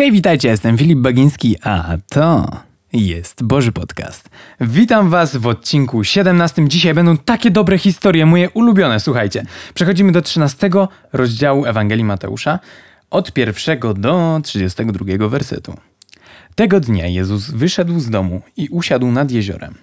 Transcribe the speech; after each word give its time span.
Hej, 0.00 0.12
witajcie, 0.12 0.48
jestem 0.48 0.78
Filip 0.78 0.98
Bagiński, 0.98 1.56
a 1.62 1.96
to 2.08 2.50
jest 2.92 3.42
Boży 3.42 3.72
Podcast. 3.72 4.28
Witam 4.60 5.10
Was 5.10 5.36
w 5.36 5.46
odcinku 5.46 6.04
17. 6.04 6.68
Dzisiaj 6.68 6.94
będą 6.94 7.16
takie 7.16 7.50
dobre 7.50 7.78
historie, 7.78 8.26
moje 8.26 8.50
ulubione, 8.50 9.00
słuchajcie. 9.00 9.44
Przechodzimy 9.74 10.12
do 10.12 10.22
13 10.22 10.70
rozdziału 11.12 11.66
Ewangelii 11.66 12.04
Mateusza, 12.04 12.58
od 13.10 13.32
pierwszego 13.32 13.94
do 13.94 14.40
32 14.42 15.28
wersetu. 15.28 15.76
Tego 16.54 16.80
dnia 16.80 17.06
Jezus 17.06 17.50
wyszedł 17.50 18.00
z 18.00 18.10
domu 18.10 18.42
i 18.56 18.68
usiadł 18.68 19.06
nad 19.06 19.30
jeziorem. 19.30 19.74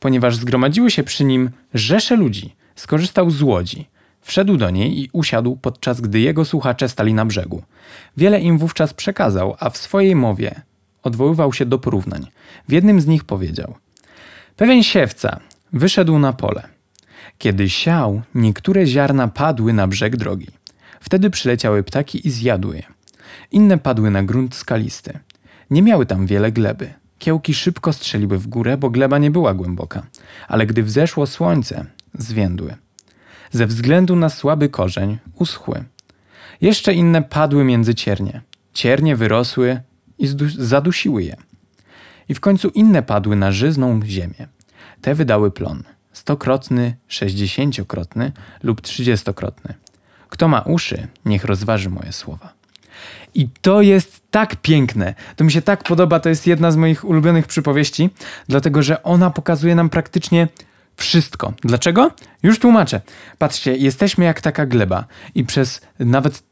Ponieważ 0.00 0.36
zgromadziły 0.36 0.90
się 0.90 1.02
przy 1.02 1.24
nim 1.24 1.50
rzesze 1.74 2.16
ludzi, 2.16 2.54
skorzystał 2.74 3.30
z 3.30 3.42
łodzi– 3.42 3.86
Wszedł 4.24 4.56
do 4.56 4.70
niej 4.70 5.00
i 5.00 5.08
usiadł, 5.12 5.56
podczas 5.56 6.00
gdy 6.00 6.20
jego 6.20 6.44
słuchacze 6.44 6.88
stali 6.88 7.14
na 7.14 7.24
brzegu. 7.24 7.62
Wiele 8.16 8.40
im 8.40 8.58
wówczas 8.58 8.94
przekazał, 8.94 9.56
a 9.60 9.70
w 9.70 9.76
swojej 9.76 10.16
mowie 10.16 10.60
odwoływał 11.02 11.52
się 11.52 11.66
do 11.66 11.78
porównań. 11.78 12.26
W 12.68 12.72
jednym 12.72 13.00
z 13.00 13.06
nich 13.06 13.24
powiedział: 13.24 13.74
Pewien 14.56 14.82
siewca 14.82 15.40
wyszedł 15.72 16.18
na 16.18 16.32
pole. 16.32 16.68
Kiedy 17.38 17.70
siał, 17.70 18.22
niektóre 18.34 18.86
ziarna 18.86 19.28
padły 19.28 19.72
na 19.72 19.86
brzeg 19.86 20.16
drogi. 20.16 20.48
Wtedy 21.00 21.30
przyleciały 21.30 21.82
ptaki 21.82 22.28
i 22.28 22.30
zjadły 22.30 22.76
je. 22.76 22.82
Inne 23.50 23.78
padły 23.78 24.10
na 24.10 24.22
grunt 24.22 24.54
skalisty. 24.54 25.18
Nie 25.70 25.82
miały 25.82 26.06
tam 26.06 26.26
wiele 26.26 26.52
gleby. 26.52 26.94
Kiełki 27.18 27.54
szybko 27.54 27.92
strzeliły 27.92 28.38
w 28.38 28.46
górę, 28.46 28.76
bo 28.76 28.90
gleba 28.90 29.18
nie 29.18 29.30
była 29.30 29.54
głęboka. 29.54 30.06
Ale 30.48 30.66
gdy 30.66 30.82
wzeszło 30.82 31.26
słońce, 31.26 31.84
zwiędły 32.14 32.83
ze 33.54 33.66
względu 33.66 34.16
na 34.16 34.28
słaby 34.28 34.68
korzeń 34.68 35.18
uschły. 35.34 35.84
Jeszcze 36.60 36.94
inne 36.94 37.22
padły 37.22 37.64
między 37.64 37.94
ciernie. 37.94 38.40
Ciernie 38.72 39.16
wyrosły 39.16 39.80
i 40.18 40.28
zadusiły 40.58 41.22
je. 41.22 41.36
I 42.28 42.34
w 42.34 42.40
końcu 42.40 42.68
inne 42.68 43.02
padły 43.02 43.36
na 43.36 43.52
żyzną 43.52 44.00
ziemię. 44.04 44.48
Te 45.00 45.14
wydały 45.14 45.50
plon. 45.50 45.82
Stokrotny, 46.12 46.96
sześćdziesięciokrotny 47.08 48.32
lub 48.62 48.80
trzydziestokrotny. 48.80 49.74
Kto 50.28 50.48
ma 50.48 50.60
uszy, 50.60 51.06
niech 51.24 51.44
rozważy 51.44 51.90
moje 51.90 52.12
słowa. 52.12 52.52
I 53.34 53.48
to 53.48 53.82
jest 53.82 54.22
tak 54.30 54.56
piękne. 54.56 55.14
To 55.36 55.44
mi 55.44 55.52
się 55.52 55.62
tak 55.62 55.82
podoba. 55.82 56.20
To 56.20 56.28
jest 56.28 56.46
jedna 56.46 56.70
z 56.70 56.76
moich 56.76 57.04
ulubionych 57.04 57.46
przypowieści, 57.46 58.10
dlatego 58.48 58.82
że 58.82 59.02
ona 59.02 59.30
pokazuje 59.30 59.74
nam 59.74 59.90
praktycznie 59.90 60.48
wszystko. 60.96 61.52
Dlaczego? 61.62 62.10
Już 62.42 62.58
tłumaczę. 62.58 63.00
Patrzcie, 63.38 63.76
jesteśmy 63.76 64.24
jak 64.24 64.40
taka 64.40 64.66
gleba 64.66 65.04
i 65.34 65.44
przez 65.44 65.80
nawet 65.98 66.42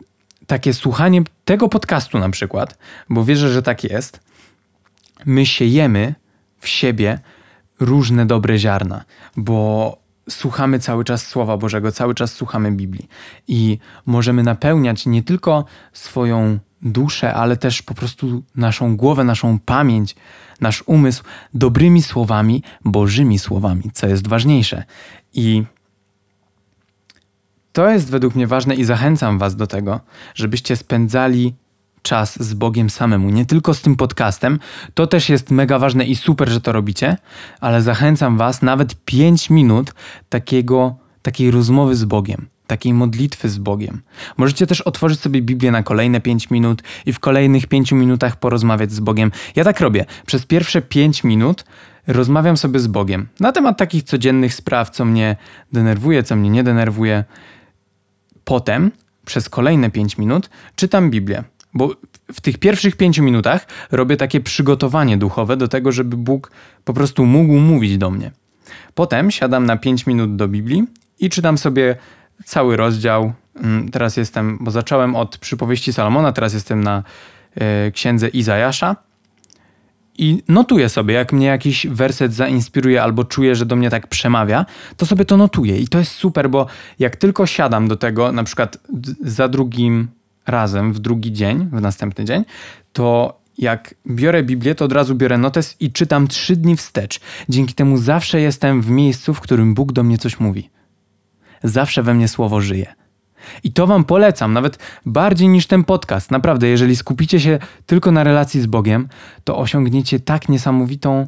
takie 0.47 0.75
słuchanie 0.75 1.23
tego 1.45 1.69
podcastu 1.69 2.19
na 2.19 2.31
przykład, 2.31 2.79
bo 3.09 3.25
wierzę, 3.25 3.49
że 3.49 3.63
tak 3.63 3.85
jest, 3.85 4.21
my 5.27 5.47
siejemy 5.47 6.15
w 6.59 6.69
siebie 6.69 7.19
różne 7.81 8.27
dobre 8.27 8.59
ziarna, 8.59 9.05
bo 9.37 9.99
słuchamy 10.31 10.79
cały 10.79 11.05
czas 11.05 11.27
Słowa 11.27 11.57
Bożego, 11.57 11.93
cały 11.93 12.15
czas 12.15 12.33
słuchamy 12.33 12.73
Biblii 12.73 13.09
i 13.49 13.79
możemy 14.07 14.43
napełniać 14.43 15.07
nie 15.07 15.23
tylko 15.23 15.65
swoją 15.93 16.59
duszę, 16.83 17.35
ale 17.35 17.57
też 17.57 17.83
po 17.83 17.95
prostu 17.95 18.43
naszą 18.55 18.97
głowę, 18.97 19.25
naszą 19.25 19.59
pamięć, 19.59 20.17
nasz 20.61 20.83
umysł 20.87 21.25
dobrymi 21.55 22.03
słowami, 22.03 22.63
Bożymi 22.85 23.39
słowami, 23.39 23.83
co 23.93 24.07
jest 24.07 24.29
ważniejsze. 24.29 24.85
I 25.35 25.65
to 27.73 27.89
jest 27.91 28.11
według 28.11 28.35
mnie 28.35 28.47
ważne 28.47 28.75
i 28.75 28.85
zachęcam 28.85 29.39
Was 29.39 29.57
do 29.57 29.67
tego, 29.67 30.01
żebyście 30.35 30.77
spędzali 30.77 31.55
czas 32.03 32.43
z 32.43 32.55
Bogiem 32.55 32.91
samemu, 32.91 33.31
nie 33.31 33.47
tylko 33.47 33.75
z 33.75 33.83
tym 33.83 33.97
podcastem. 33.97 34.59
To 34.95 35.07
też 35.07 35.29
jest 35.29 35.51
mega 35.51 35.79
ważne 35.79 36.05
i 36.05 36.17
super, 36.17 36.49
że 36.49 36.61
to 36.61 36.73
robicie, 36.73 37.17
ale 37.61 37.83
zachęcam 37.83 38.37
Was 38.39 38.63
nawet 38.63 39.05
5 39.05 39.51
minut 39.51 39.95
takiego, 40.29 40.97
takiej 41.23 41.51
rozmowy 41.51 41.97
z 41.97 42.05
Bogiem 42.05 42.47
takiej 42.67 42.95
modlitwy 42.95 43.49
z 43.49 43.59
Bogiem. 43.59 44.03
Możecie 44.37 44.67
też 44.67 44.81
otworzyć 44.81 45.21
sobie 45.21 45.43
Biblię 45.43 45.71
na 45.71 45.83
kolejne 45.83 46.21
5 46.21 46.51
minut 46.51 46.83
i 47.07 47.13
w 47.13 47.21
kolejnych 47.21 47.67
5 47.67 47.93
minutach 47.93 48.37
porozmawiać 48.37 48.93
z 48.93 49.01
Bogiem. 49.01 49.33
Ja 49.57 49.65
tak 49.65 49.81
robię. 49.81 50.05
Przez 50.27 50.47
pierwsze 50.47 50.83
5 50.83 51.25
minut 51.25 51.65
rozmawiam 52.07 52.57
sobie 52.57 52.81
z 52.81 52.87
Bogiem 52.87 53.29
na 53.41 53.53
temat 53.53 53.79
takich 53.79 54.03
codziennych 54.03 54.55
spraw, 54.55 54.91
co 54.91 55.05
mnie 55.05 55.37
denerwuje, 55.73 56.23
co 56.23 56.37
mnie 56.37 56.51
nie 56.51 56.65
denerwuje. 56.65 57.25
Potem 58.45 58.91
przez 59.25 59.49
kolejne 59.49 59.91
5 59.91 60.19
minut 60.19 60.51
czytam 60.77 61.11
Biblię, 61.11 61.45
bo 61.75 61.91
w 62.33 62.41
tych 62.41 62.59
pierwszych 62.59 62.97
5 62.97 63.19
minutach 63.19 63.67
robię 63.91 64.17
takie 64.17 64.41
przygotowanie 64.41 65.17
duchowe 65.17 65.57
do 65.57 65.69
tego, 65.69 65.93
żeby 65.93 66.17
Bóg 66.17 66.51
po 66.85 66.93
prostu 66.93 67.27
mógł 67.27 67.53
mówić 67.53 67.99
do 67.99 68.11
mnie. 68.11 68.31
Potem 68.95 69.31
siadam 69.31 69.67
na 69.67 69.77
5 69.77 70.07
minut 70.07 70.37
do 70.37 70.49
Biblii 70.49 70.85
i 71.21 71.31
czytam 71.31 71.59
sobie 71.59 71.97
cały 72.45 72.77
rozdział. 72.77 73.33
Mm, 73.57 73.89
teraz 73.89 74.17
jestem, 74.17 74.59
bo 74.61 74.71
zacząłem 74.71 75.17
od 75.17 75.39
przypowieści 75.39 75.93
Salomona, 75.93 76.33
teraz 76.33 76.55
jestem 76.55 76.85
na 76.85 77.03
e, 77.55 77.91
księdze 77.91 78.29
Izajasza. 78.29 78.97
I 80.19 80.43
notuję 80.49 80.89
sobie, 80.89 81.15
jak 81.15 81.33
mnie 81.33 81.47
jakiś 81.47 81.87
werset 81.87 82.35
zainspiruje 82.35 83.03
albo 83.03 83.25
czuję, 83.25 83.57
że 83.57 83.67
do 83.67 83.77
mnie 83.77 83.91
tak 83.91 84.07
przemawia, 84.07 84.67
to 84.97 85.07
sobie 85.07 85.25
to 85.25 85.37
notuję. 85.37 85.79
I 85.79 85.89
to 85.89 85.99
jest 85.99 86.13
super, 86.13 86.51
bo 86.51 86.67
jak 86.99 87.17
tylko 87.17 87.47
siadam 87.47 87.89
do 87.89 87.97
tego, 87.97 88.33
na 88.33 88.45
przykład 88.45 88.79
za 89.21 89.49
drugim 89.49 90.09
razem, 90.47 90.93
w 90.93 90.99
drugi 90.99 91.33
dzień, 91.33 91.69
w 91.73 91.81
następny 91.81 92.25
dzień, 92.25 92.45
to 92.93 93.39
jak 93.59 93.95
biorę 94.07 94.43
Biblię, 94.43 94.75
to 94.75 94.85
od 94.85 94.93
razu 94.93 95.15
biorę 95.15 95.39
notes 95.39 95.77
i 95.81 95.93
czytam 95.93 96.29
trzy 96.29 96.57
dni 96.57 96.77
wstecz. 96.77 97.21
Dzięki 97.49 97.75
temu 97.75 97.97
zawsze 97.97 98.41
jestem 98.41 98.83
w 98.83 98.91
miejscu, 98.91 99.35
w 99.35 99.41
którym 99.41 99.75
Bóg 99.75 99.93
do 99.93 100.03
mnie 100.03 100.19
coś 100.19 100.41
mówi 100.41 100.71
zawsze 101.63 102.03
we 102.03 102.15
mnie 102.15 102.29
słowo 102.29 102.61
żyje. 102.61 102.95
I 103.65 103.73
to 103.73 103.87
Wam 103.87 104.05
polecam, 104.05 104.53
nawet 104.53 104.79
bardziej 105.07 105.49
niż 105.49 105.67
ten 105.67 105.85
podcast. 105.85 106.31
Naprawdę, 106.31 106.69
jeżeli 106.69 106.97
skupicie 106.97 107.41
się 107.41 107.59
tylko 107.87 108.13
na 108.13 108.25
relacji 108.25 108.61
z 108.61 108.67
Bogiem, 108.67 109.09
to 109.45 109.59
osiągniecie 109.59 110.21
tak 110.21 110.49
niesamowitą, 110.49 111.27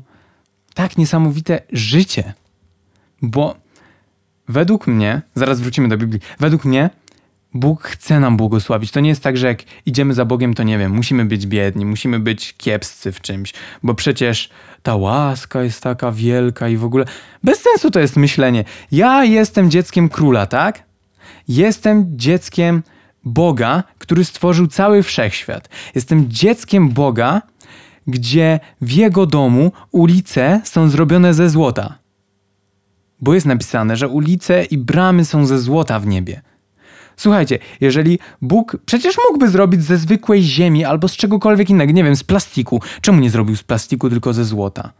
tak 0.74 0.98
niesamowite 0.98 1.60
życie. 1.72 2.34
Bo 3.22 3.56
według 4.48 4.86
mnie, 4.86 5.22
zaraz 5.34 5.60
wrócimy 5.60 5.88
do 5.88 5.96
Biblii, 5.98 6.20
według 6.40 6.64
mnie 6.64 6.90
Bóg 7.54 7.82
chce 7.82 8.20
nam 8.20 8.36
błogosławić. 8.36 8.90
To 8.90 9.00
nie 9.00 9.08
jest 9.08 9.22
tak, 9.22 9.36
że 9.36 9.46
jak 9.46 9.62
idziemy 9.86 10.14
za 10.14 10.24
Bogiem, 10.24 10.54
to 10.54 10.62
nie 10.62 10.78
wiem, 10.78 10.92
musimy 10.92 11.24
być 11.24 11.46
biedni, 11.46 11.86
musimy 11.86 12.20
być 12.20 12.54
kiepscy 12.56 13.12
w 13.12 13.20
czymś, 13.20 13.52
bo 13.82 13.94
przecież 13.94 14.50
ta 14.82 14.96
łaska 14.96 15.62
jest 15.62 15.82
taka 15.82 16.12
wielka 16.12 16.68
i 16.68 16.76
w 16.76 16.84
ogóle. 16.84 17.04
Bez 17.44 17.58
sensu 17.60 17.90
to 17.90 18.00
jest 18.00 18.16
myślenie. 18.16 18.64
Ja 18.92 19.24
jestem 19.24 19.70
dzieckiem 19.70 20.08
króla, 20.08 20.46
tak? 20.46 20.82
Jestem 21.48 22.18
dzieckiem 22.18 22.82
Boga, 23.24 23.82
który 23.98 24.24
stworzył 24.24 24.66
cały 24.66 25.02
wszechświat. 25.02 25.68
Jestem 25.94 26.30
dzieckiem 26.30 26.88
Boga, 26.88 27.42
gdzie 28.06 28.60
w 28.80 28.92
jego 28.92 29.26
domu 29.26 29.72
ulice 29.90 30.60
są 30.64 30.88
zrobione 30.88 31.34
ze 31.34 31.50
złota. 31.50 31.98
Bo 33.20 33.34
jest 33.34 33.46
napisane, 33.46 33.96
że 33.96 34.08
ulice 34.08 34.64
i 34.64 34.78
bramy 34.78 35.24
są 35.24 35.46
ze 35.46 35.58
złota 35.58 36.00
w 36.00 36.06
niebie. 36.06 36.42
Słuchajcie, 37.16 37.58
jeżeli 37.80 38.18
Bóg 38.42 38.76
przecież 38.86 39.16
mógłby 39.28 39.48
zrobić 39.48 39.82
ze 39.82 39.98
zwykłej 39.98 40.42
ziemi 40.42 40.84
albo 40.84 41.08
z 41.08 41.16
czegokolwiek 41.16 41.70
innego, 41.70 41.92
nie 41.92 42.04
wiem, 42.04 42.16
z 42.16 42.24
plastiku, 42.24 42.80
czemu 43.00 43.20
nie 43.20 43.30
zrobił 43.30 43.56
z 43.56 43.62
plastiku 43.62 44.10
tylko 44.10 44.32
ze 44.32 44.44
złota? 44.44 44.92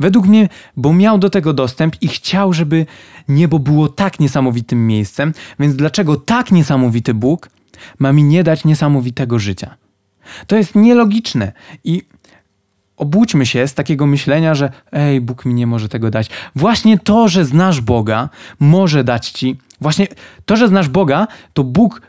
Według 0.00 0.26
mnie, 0.26 0.48
bo 0.76 0.92
miał 0.92 1.18
do 1.18 1.30
tego 1.30 1.52
dostęp 1.52 1.96
i 2.00 2.08
chciał, 2.08 2.52
żeby 2.52 2.86
niebo 3.28 3.58
było 3.58 3.88
tak 3.88 4.20
niesamowitym 4.20 4.86
miejscem, 4.86 5.32
więc 5.60 5.76
dlaczego 5.76 6.16
tak 6.16 6.52
niesamowity 6.52 7.14
Bóg 7.14 7.50
ma 7.98 8.12
mi 8.12 8.24
nie 8.24 8.44
dać 8.44 8.64
niesamowitego 8.64 9.38
życia? 9.38 9.76
To 10.46 10.56
jest 10.56 10.74
nielogiczne 10.74 11.52
i 11.84 12.02
obudźmy 13.02 13.46
się 13.46 13.68
z 13.68 13.74
takiego 13.74 14.06
myślenia, 14.06 14.54
że 14.54 14.72
ej, 14.92 15.20
Bóg 15.20 15.44
mi 15.44 15.54
nie 15.54 15.66
może 15.66 15.88
tego 15.88 16.10
dać. 16.10 16.30
Właśnie 16.56 16.98
to, 16.98 17.28
że 17.28 17.44
znasz 17.44 17.80
Boga, 17.80 18.28
może 18.60 19.04
dać 19.04 19.30
ci 19.30 19.56
Właśnie 19.82 20.06
to, 20.46 20.56
że 20.56 20.68
znasz 20.68 20.88
Boga, 20.88 21.26
to 21.52 21.64
Bóg 21.64 22.02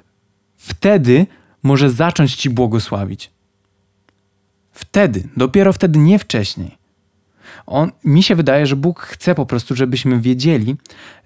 wtedy 0.57 1.27
może 1.63 1.89
zacząć 1.89 2.35
ci 2.35 2.49
błogosławić. 2.49 3.31
Wtedy, 4.71 5.23
dopiero 5.37 5.73
wtedy, 5.73 5.99
nie 5.99 6.19
wcześniej. 6.19 6.77
On, 7.65 7.91
mi 8.03 8.23
się 8.23 8.35
wydaje, 8.35 8.65
że 8.65 8.75
Bóg 8.75 9.01
chce 9.01 9.35
po 9.35 9.45
prostu, 9.45 9.75
żebyśmy 9.75 10.19
wiedzieli, 10.19 10.75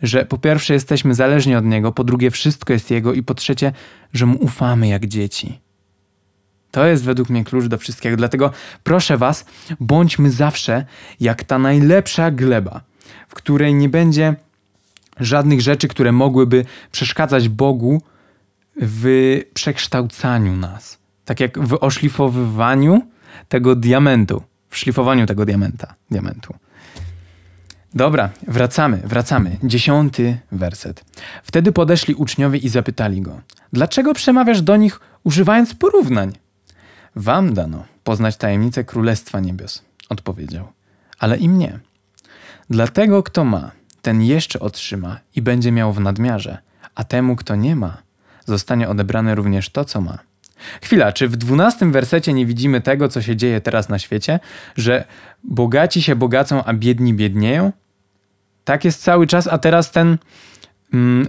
że 0.01 0.25
po 0.25 0.37
pierwsze 0.37 0.73
jesteśmy 0.73 1.15
zależni 1.15 1.55
od 1.55 1.65
Niego, 1.65 1.91
po 1.91 2.03
drugie 2.03 2.31
wszystko 2.31 2.73
jest 2.73 2.91
Jego 2.91 3.13
i 3.13 3.23
po 3.23 3.33
trzecie, 3.33 3.71
że 4.13 4.25
Mu 4.25 4.37
ufamy 4.37 4.87
jak 4.87 5.05
dzieci. 5.05 5.59
To 6.71 6.85
jest 6.85 7.03
według 7.03 7.29
mnie 7.29 7.43
klucz 7.43 7.65
do 7.65 7.77
wszystkiego. 7.77 8.17
Dlatego 8.17 8.51
proszę 8.83 9.17
Was, 9.17 9.45
bądźmy 9.79 10.31
zawsze 10.31 10.85
jak 11.19 11.43
ta 11.43 11.59
najlepsza 11.59 12.31
gleba, 12.31 12.81
w 13.27 13.33
której 13.33 13.73
nie 13.73 13.89
będzie 13.89 14.35
żadnych 15.19 15.61
rzeczy, 15.61 15.87
które 15.87 16.11
mogłyby 16.11 16.65
przeszkadzać 16.91 17.49
Bogu 17.49 18.01
w 18.81 19.37
przekształcaniu 19.53 20.55
nas. 20.55 20.97
Tak 21.25 21.39
jak 21.39 21.59
w 21.59 21.77
oszlifowywaniu 21.83 23.01
tego 23.49 23.75
diamentu, 23.75 24.43
w 24.69 24.77
szlifowaniu 24.77 25.25
tego 25.25 25.45
diamenta, 25.45 25.95
diamentu. 26.11 26.53
Dobra, 27.93 28.29
wracamy, 28.47 29.01
wracamy. 29.03 29.57
Dziesiąty 29.63 30.37
werset. 30.51 31.05
Wtedy 31.43 31.71
podeszli 31.71 32.13
uczniowie 32.15 32.59
i 32.59 32.69
zapytali 32.69 33.21
go: 33.21 33.41
Dlaczego 33.73 34.13
przemawiasz 34.13 34.61
do 34.61 34.75
nich 34.77 34.99
używając 35.23 35.73
porównań? 35.73 36.33
Wam 37.17 37.53
dano 37.53 37.85
poznać 38.03 38.37
tajemnicę 38.37 38.83
Królestwa 38.83 39.39
Niebios, 39.39 39.83
odpowiedział, 40.09 40.67
ale 41.19 41.37
im 41.37 41.57
nie. 41.57 41.79
Dlatego, 42.69 43.23
kto 43.23 43.43
ma, 43.43 43.71
ten 44.01 44.21
jeszcze 44.21 44.59
otrzyma 44.59 45.19
i 45.35 45.41
będzie 45.41 45.71
miał 45.71 45.93
w 45.93 45.99
nadmiarze, 45.99 46.57
a 46.95 47.03
temu, 47.03 47.35
kto 47.35 47.55
nie 47.55 47.75
ma, 47.75 47.97
zostanie 48.45 48.89
odebrane 48.89 49.35
również 49.35 49.69
to, 49.69 49.85
co 49.85 50.01
ma. 50.01 50.17
Chwila, 50.81 51.11
czy 51.11 51.27
w 51.27 51.35
dwunastym 51.35 51.91
wersecie 51.91 52.33
nie 52.33 52.45
widzimy 52.45 52.81
tego, 52.81 53.09
co 53.09 53.21
się 53.21 53.35
dzieje 53.35 53.61
teraz 53.61 53.89
na 53.89 53.99
świecie, 53.99 54.39
że 54.75 55.05
bogaci 55.43 56.01
się 56.01 56.15
bogacą, 56.15 56.63
a 56.63 56.73
biedni 56.73 57.13
biednieją? 57.13 57.71
Tak 58.63 58.85
jest 58.85 59.03
cały 59.03 59.27
czas, 59.27 59.47
a 59.47 59.57
teraz 59.57 59.91
ten 59.91 60.17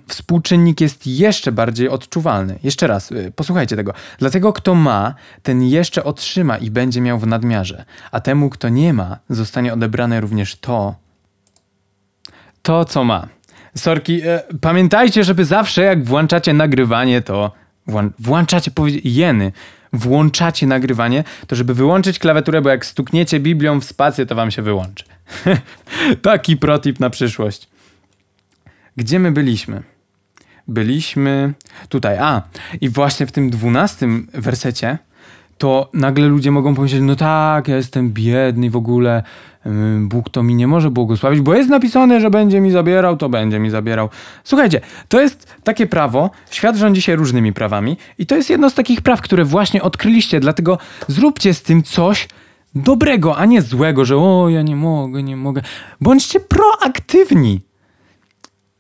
współczynnik 0.09 0.81
jest 0.81 1.07
jeszcze 1.07 1.53
bardziej 1.53 1.89
odczuwalny. 1.89 2.59
Jeszcze 2.63 2.87
raz, 2.87 3.13
y, 3.13 3.33
posłuchajcie 3.37 3.77
tego. 3.77 3.93
Dlatego, 4.19 4.53
kto 4.53 4.75
ma, 4.75 5.15
ten 5.43 5.63
jeszcze 5.63 6.05
otrzyma 6.05 6.59
i 6.59 6.71
będzie 6.71 7.01
miał 7.01 7.19
w 7.19 7.27
nadmiarze, 7.27 7.85
a 8.11 8.21
temu, 8.21 8.51
kto 8.51 8.69
nie 8.69 8.93
ma, 8.93 9.19
zostanie 9.31 9.73
odebrane 9.73 10.21
również 10.21 10.57
to, 10.57 10.95
to, 12.63 12.85
co 12.85 13.05
ma. 13.05 13.29
Sorki, 13.77 14.21
e, 14.25 14.43
pamiętajcie, 14.61 15.25
żeby 15.25 15.45
zawsze 15.45 15.83
jak 15.83 16.05
włączacie 16.05 16.53
nagrywanie, 16.53 17.23
to 17.23 17.53
włą 17.87 18.11
włączacie, 18.19 18.71
jeny, 19.05 19.53
włączacie 19.93 20.67
nagrywanie, 20.67 21.25
to 21.47 21.57
żeby 21.57 21.75
wyłączyć 21.75 22.19
klawiaturę, 22.19 22.63
bo 22.63 22.69
jak 22.69 22.87
stukniecie 22.87 23.41
Biblią 23.41 23.81
w 23.81 23.85
spację, 23.85 24.27
to 24.27 24.35
wam 24.35 24.51
się 24.51 24.63
wyłączy. 24.63 25.05
Taki 26.23 26.57
protip 26.57 27.01
na 27.01 27.11
przyszłość. 27.11 27.68
Gdzie 28.99 29.19
my 29.19 29.33
byliśmy? 29.33 29.83
Byliśmy 30.69 31.55
tutaj. 31.89 32.19
A, 32.19 32.43
i 32.81 32.89
właśnie 32.89 33.27
w 33.27 33.33
tym 33.33 33.51
dwunastym 33.51 34.29
wersecie 34.35 34.99
to 35.59 35.91
nagle 35.95 36.27
ludzie 36.27 36.51
mogą 36.51 36.75
powiedzieć, 36.75 37.01
no 37.03 37.17
tak, 37.17 37.69
ja 37.69 37.77
jestem 37.77 38.11
biedny 38.11 38.67
i 38.67 38.71
w 38.71 38.77
ogóle 38.77 39.23
Bóg 40.01 40.31
to 40.31 40.43
mi 40.43 40.55
nie 40.55 40.67
może 40.67 40.91
błogosławić, 40.91 41.41
bo 41.41 41.55
jest 41.55 41.71
napisane, 41.71 42.21
że 42.21 42.31
będzie 42.31 42.61
mi 42.61 42.71
zabierał, 42.71 43.17
to 43.17 43.29
będzie 43.29 43.59
mi 43.59 43.71
zabierał. 43.71 44.09
Słuchajcie, 44.45 44.81
to 45.09 45.21
jest 45.21 45.57
takie 45.65 45.87
prawo, 45.87 46.31
świat 46.51 46.77
rządzi 46.77 47.03
się 47.03 47.17
różnymi 47.17 47.53
prawami 47.53 47.97
i 48.19 48.27
to 48.27 48.37
jest 48.37 48.51
jedno 48.51 48.71
z 48.71 48.75
takich 48.75 49.01
praw, 49.01 49.21
które 49.21 49.45
właśnie 49.45 49.83
odkryliście, 49.83 50.41
dlatego 50.41 50.79
zróbcie 51.09 51.55
z 51.55 51.63
tym 51.63 51.83
coś 51.83 52.29
dobrego, 52.75 53.37
a 53.37 53.45
nie 53.47 53.63
złego, 53.63 54.05
że 54.05 54.17
o, 54.17 54.49
ja 54.49 54.63
nie 54.63 54.77
mogę, 54.77 55.23
nie 55.23 55.37
mogę. 55.37 55.63
Bądźcie 56.01 56.41
proaktywni. 56.41 57.68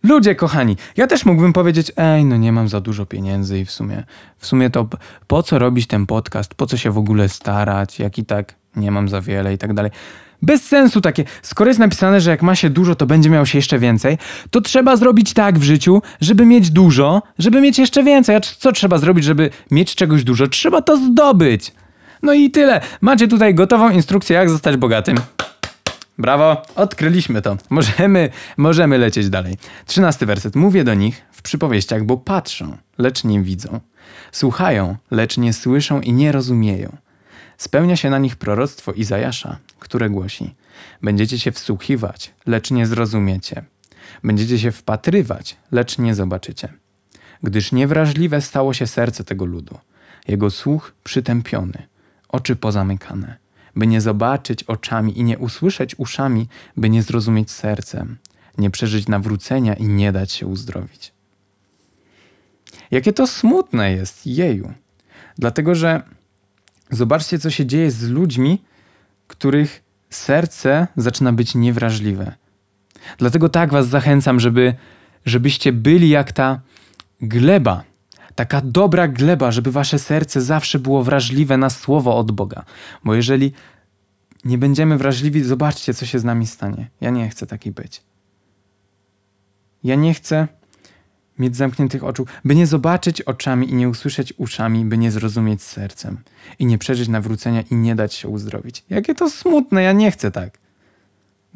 Ludzie 0.08 0.34
kochani, 0.34 0.76
ja 0.96 1.06
też 1.06 1.25
mógłbym 1.25 1.52
powiedzieć, 1.52 1.93
ej, 1.96 2.25
no 2.25 2.37
nie 2.37 2.52
mam 2.52 2.69
za 2.69 2.81
dużo 2.81 3.06
pieniędzy 3.06 3.58
i 3.58 3.64
w 3.64 3.70
sumie, 3.70 4.05
w 4.38 4.46
sumie 4.46 4.70
to 4.70 4.88
po 5.26 5.43
co 5.43 5.58
robić 5.58 5.87
ten 5.87 6.06
podcast, 6.06 6.55
po 6.55 6.66
co 6.66 6.76
się 6.76 6.90
w 6.90 6.99
ogóle 6.99 7.28
starać, 7.28 7.99
jak 7.99 8.19
i 8.19 8.25
tak 8.25 8.55
nie 8.76 8.90
mam 8.90 9.08
za 9.08 9.20
wiele 9.20 9.55
i 9.55 9.58
tak 9.58 9.75
dalej. 9.75 9.90
Bez 10.43 10.64
sensu 10.64 11.00
takie. 11.00 11.25
Skoro 11.43 11.70
jest 11.70 11.81
napisane, 11.81 12.20
że 12.20 12.31
jak 12.31 12.43
ma 12.43 12.55
się 12.55 12.70
dużo, 12.70 12.94
to 12.94 13.06
będzie 13.06 13.31
miał 13.31 13.46
się 13.46 13.58
jeszcze 13.58 13.78
więcej, 13.78 14.19
to 14.50 14.60
trzeba 14.60 14.96
zrobić 14.96 15.32
tak 15.32 15.58
w 15.58 15.62
życiu, 15.62 16.02
żeby 16.20 16.46
mieć 16.46 16.70
dużo, 16.70 17.22
żeby 17.38 17.60
mieć 17.60 17.78
jeszcze 17.78 18.02
więcej. 18.02 18.37
A 18.37 18.40
co 18.40 18.72
trzeba 18.72 18.99
zrobić, 18.99 19.25
żeby 19.25 19.50
mieć 19.70 19.94
czegoś 19.94 20.25
dużo? 20.25 20.46
Trzeba 20.46 20.82
to 20.82 20.96
zdobyć. 20.96 21.72
No 22.22 22.32
i 22.32 22.50
tyle. 22.50 22.81
Macie 23.00 23.28
tutaj 23.28 23.55
gotową 23.55 23.90
instrukcję, 23.90 24.37
jak 24.37 24.50
zostać 24.50 24.76
bogatym. 24.76 25.16
Brawo, 26.19 26.62
odkryliśmy 26.75 27.43
to. 27.43 27.56
Możemy, 27.70 28.31
możemy 28.56 28.99
lecieć 28.99 29.31
dalej. 29.31 29.56
Trzynasty 29.87 30.26
werset. 30.26 30.56
Mówię 30.56 30.85
do 30.85 30.94
nich 30.94 31.23
w 31.32 31.43
przypowieściach, 31.43 32.05
bo 32.05 32.17
patrzą, 32.17 32.76
lecz 32.99 33.25
nie 33.25 33.43
widzą. 33.43 33.81
Słuchają, 34.32 34.97
lecz 35.11 35.38
nie 35.38 35.53
słyszą 35.53 36.00
i 36.00 36.12
nie 36.12 36.32
rozumieją. 36.32 36.97
Spełnia 37.59 37.97
się 37.97 38.11
na 38.11 38.19
nich 38.19 38.37
proroctwo 38.37 38.93
Izajasza, 38.93 39.59
które 39.79 40.11
głosi: 40.11 40.55
Będziecie 41.03 41.38
się 41.38 41.53
wsłuchiwać, 41.53 42.35
lecz 42.47 42.70
nie 42.70 42.87
zrozumiecie. 42.87 43.65
Będziecie 44.25 44.59
się 44.59 44.73
wpatrywać, 44.73 45.56
lecz 45.73 45.99
nie 45.99 46.15
zobaczycie. 46.15 46.69
Gdyż 47.43 47.73
niewrażliwe 47.73 48.41
stało 48.41 48.75
się 48.75 48.87
serce 48.87 49.25
tego 49.25 49.44
ludu, 49.44 49.79
jego 50.29 50.50
słuch 50.50 50.93
przytępiony, 51.05 51.87
oczy 52.29 52.56
pozamykane, 52.56 53.37
by 53.76 53.87
nie 53.87 54.00
zobaczyć 54.00 54.62
oczami 54.62 55.19
i 55.19 55.25
nie 55.25 55.38
usłyszeć 55.38 55.94
uszami, 55.99 56.49
by 56.76 56.91
nie 56.91 57.03
zrozumieć 57.03 57.50
sercem, 57.50 58.17
nie 58.59 58.70
przeżyć 58.70 59.09
nawrócenia 59.09 59.75
i 59.75 59.85
nie 59.85 60.12
dać 60.12 60.32
się 60.32 60.47
uzdrowić. 60.47 61.12
Jakie 62.91 63.12
to 63.12 63.26
smutne 63.26 63.93
jest, 63.93 64.26
jeju. 64.26 64.73
Dlatego, 65.38 65.75
że 65.75 66.03
Zobaczcie, 66.91 67.38
co 67.38 67.50
się 67.50 67.67
dzieje 67.67 67.91
z 67.91 68.09
ludźmi, 68.09 68.62
których 69.26 69.82
serce 70.11 70.87
zaczyna 70.97 71.32
być 71.32 71.55
niewrażliwe. 71.55 72.32
Dlatego 73.19 73.49
tak 73.49 73.70
Was 73.70 73.88
zachęcam, 73.88 74.41
żeby, 74.41 74.75
żebyście 75.26 75.73
byli 75.73 76.09
jak 76.09 76.32
ta 76.32 76.61
gleba, 77.20 77.82
taka 78.38 78.61
dobra 78.61 79.08
gleba, 79.08 79.52
żeby 79.52 79.73
Wasze 79.73 79.99
serce 79.99 80.40
zawsze 80.40 80.79
było 80.79 81.05
wrażliwe 81.05 81.56
na 81.56 81.70
słowo 81.70 82.17
od 82.17 82.32
Boga. 82.32 82.64
Bo 83.05 83.14
jeżeli 83.14 83.52
nie 84.44 84.58
będziemy 84.58 84.99
wrażliwi, 84.99 85.43
zobaczcie, 85.43 85.94
co 85.94 86.06
się 86.06 86.19
z 86.19 86.25
nami 86.25 86.46
stanie. 86.46 86.90
Ja 87.00 87.11
nie 87.11 87.29
chcę 87.29 87.46
taki 87.46 87.70
być. 87.73 88.02
Ja 89.85 89.94
nie 89.94 90.14
chcę 90.14 90.49
mieć 91.38 91.56
zamkniętych 91.56 92.05
oczu, 92.05 92.26
by 92.44 92.55
nie 92.55 92.67
zobaczyć 92.67 93.23
oczami 93.23 93.70
i 93.70 93.75
nie 93.75 93.88
usłyszeć 93.88 94.35
uszami, 94.37 94.84
by 94.84 94.99
nie 94.99 95.11
zrozumieć 95.11 95.62
sercem 95.62 96.19
i 96.58 96.67
nie 96.67 96.79
przeżyć 96.79 97.08
nawrócenia 97.08 97.62
i 97.70 97.75
nie 97.75 97.94
dać 97.94 98.14
się 98.14 98.29
uzdrowić. 98.29 98.84
Jakie 98.91 99.14
to 99.14 99.31
smutne, 99.31 99.82
ja 99.82 99.93
nie 99.93 100.11
chcę 100.11 100.31
tak. 100.31 100.58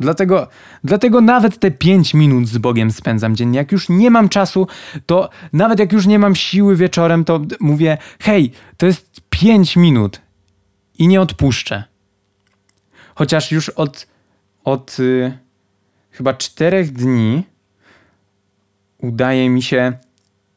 Dlatego, 0.02 0.49
dlatego 0.84 1.20
nawet 1.20 1.58
te 1.58 1.70
pięć 1.70 2.14
minut 2.14 2.49
z 2.49 2.58
Bogiem 2.58 2.90
spędzam 2.90 3.37
dziennie. 3.37 3.58
Jak 3.58 3.72
już 3.72 3.88
nie 3.88 4.10
mam 4.10 4.28
czasu, 4.28 4.66
to 5.06 5.31
nawet 5.52 5.78
jak 5.78 5.93
już 5.93 6.06
nie 6.06 6.19
mam 6.19 6.34
siły 6.34 6.76
wieczorem, 6.76 7.25
to 7.25 7.40
mówię: 7.60 7.99
hej, 8.20 8.52
to 8.76 8.87
jest 8.87 9.20
pięć 9.31 9.76
minut 9.76 10.20
i 10.99 11.08
nie 11.08 11.20
odpuszczę. 11.20 11.84
Chociaż 13.14 13.52
już 13.52 13.68
od, 13.68 14.06
od 14.64 14.99
y, 14.99 15.38
chyba 16.11 16.35
czterech 16.35 16.92
dni 16.92 17.42
udaje 18.99 19.50
mi 19.50 19.62
się 19.62 19.92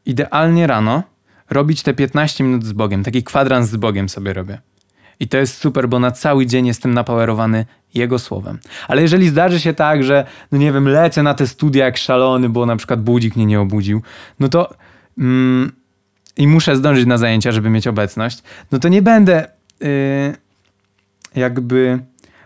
idealnie 0.06 0.66
rano 0.66 1.02
robić 1.50 1.82
te 1.82 1.94
15 1.94 2.44
minut 2.44 2.64
z 2.64 2.72
Bogiem. 2.72 3.04
Taki 3.04 3.22
kwadrans 3.22 3.70
z 3.70 3.76
Bogiem 3.76 4.08
sobie 4.08 4.32
robię. 4.32 4.58
I 5.20 5.28
to 5.28 5.36
jest 5.38 5.56
super, 5.56 5.88
bo 5.88 5.98
na 5.98 6.10
cały 6.10 6.46
dzień 6.46 6.66
jestem 6.66 6.94
napowerowany 6.94 7.66
Jego 7.94 8.18
słowem. 8.18 8.58
Ale 8.88 9.02
jeżeli 9.02 9.28
zdarzy 9.28 9.60
się 9.60 9.74
tak, 9.74 10.04
że, 10.04 10.26
no 10.52 10.58
nie 10.58 10.72
wiem, 10.72 10.88
lecę 10.88 11.22
na 11.22 11.34
te 11.34 11.46
studia 11.46 11.84
jak 11.84 11.96
szalony, 11.96 12.48
bo 12.48 12.66
na 12.66 12.76
przykład 12.76 13.02
budzik 13.02 13.36
mnie 13.36 13.46
nie 13.46 13.60
obudził, 13.60 14.02
no 14.40 14.48
to 14.48 14.74
mm, 15.18 15.72
i 16.36 16.48
muszę 16.48 16.76
zdążyć 16.76 17.06
na 17.06 17.18
zajęcia, 17.18 17.52
żeby 17.52 17.70
mieć 17.70 17.86
obecność, 17.86 18.42
no 18.72 18.78
to 18.78 18.88
nie 18.88 19.02
będę 19.02 19.48
yy, 19.80 19.88
jakby 21.34 21.98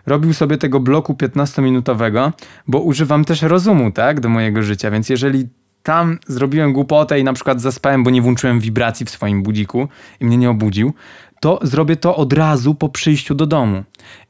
robił 0.05 0.33
sobie 0.33 0.57
tego 0.57 0.79
bloku 0.79 1.13
15-minutowego, 1.13 2.31
bo 2.67 2.79
używam 2.79 3.25
też 3.25 3.41
rozumu, 3.41 3.91
tak, 3.91 4.19
do 4.19 4.29
mojego 4.29 4.63
życia, 4.63 4.91
więc 4.91 5.09
jeżeli 5.09 5.47
tam 5.83 6.19
zrobiłem 6.27 6.73
głupotę 6.73 7.19
i 7.19 7.23
na 7.23 7.33
przykład 7.33 7.61
zaspałem, 7.61 8.03
bo 8.03 8.09
nie 8.09 8.21
włączyłem 8.21 8.59
wibracji 8.59 9.05
w 9.05 9.09
swoim 9.09 9.43
budziku 9.43 9.87
i 10.19 10.25
mnie 10.25 10.37
nie 10.37 10.49
obudził, 10.49 10.93
to 11.41 11.59
zrobię 11.61 11.95
to 11.95 12.15
od 12.15 12.33
razu 12.33 12.75
po 12.75 12.89
przyjściu 12.89 13.35
do 13.35 13.45
domu. 13.45 13.83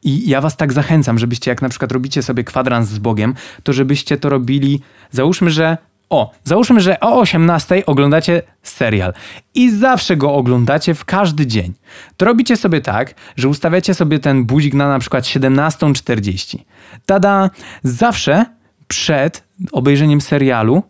I 0.03 0.29
ja 0.29 0.41
was 0.41 0.57
tak 0.57 0.73
zachęcam, 0.73 1.19
żebyście 1.19 1.51
jak 1.51 1.61
na 1.61 1.69
przykład 1.69 1.91
robicie 1.91 2.23
sobie 2.23 2.43
kwadrans 2.43 2.89
z 2.89 2.99
Bogiem, 2.99 3.35
to 3.63 3.73
żebyście 3.73 4.17
to 4.17 4.29
robili, 4.29 4.81
załóżmy, 5.11 5.49
że 5.49 5.77
o, 6.09 6.31
załóżmy, 6.43 6.81
że 6.81 6.99
o 6.99 7.19
18 7.19 7.85
oglądacie 7.85 8.41
serial 8.63 9.13
i 9.55 9.71
zawsze 9.71 10.17
go 10.17 10.33
oglądacie 10.33 10.93
w 10.93 11.05
każdy 11.05 11.47
dzień. 11.47 11.73
To 12.17 12.25
robicie 12.25 12.57
sobie 12.57 12.81
tak, 12.81 13.13
że 13.35 13.49
ustawiacie 13.49 13.93
sobie 13.93 14.19
ten 14.19 14.45
budzik 14.45 14.73
na 14.73 14.89
na 14.89 14.99
przykład 14.99 15.23
17.40. 15.23 16.57
Tada, 17.05 17.49
zawsze 17.83 18.45
przed 18.87 19.43
obejrzeniem 19.71 20.21
serialu 20.21 20.83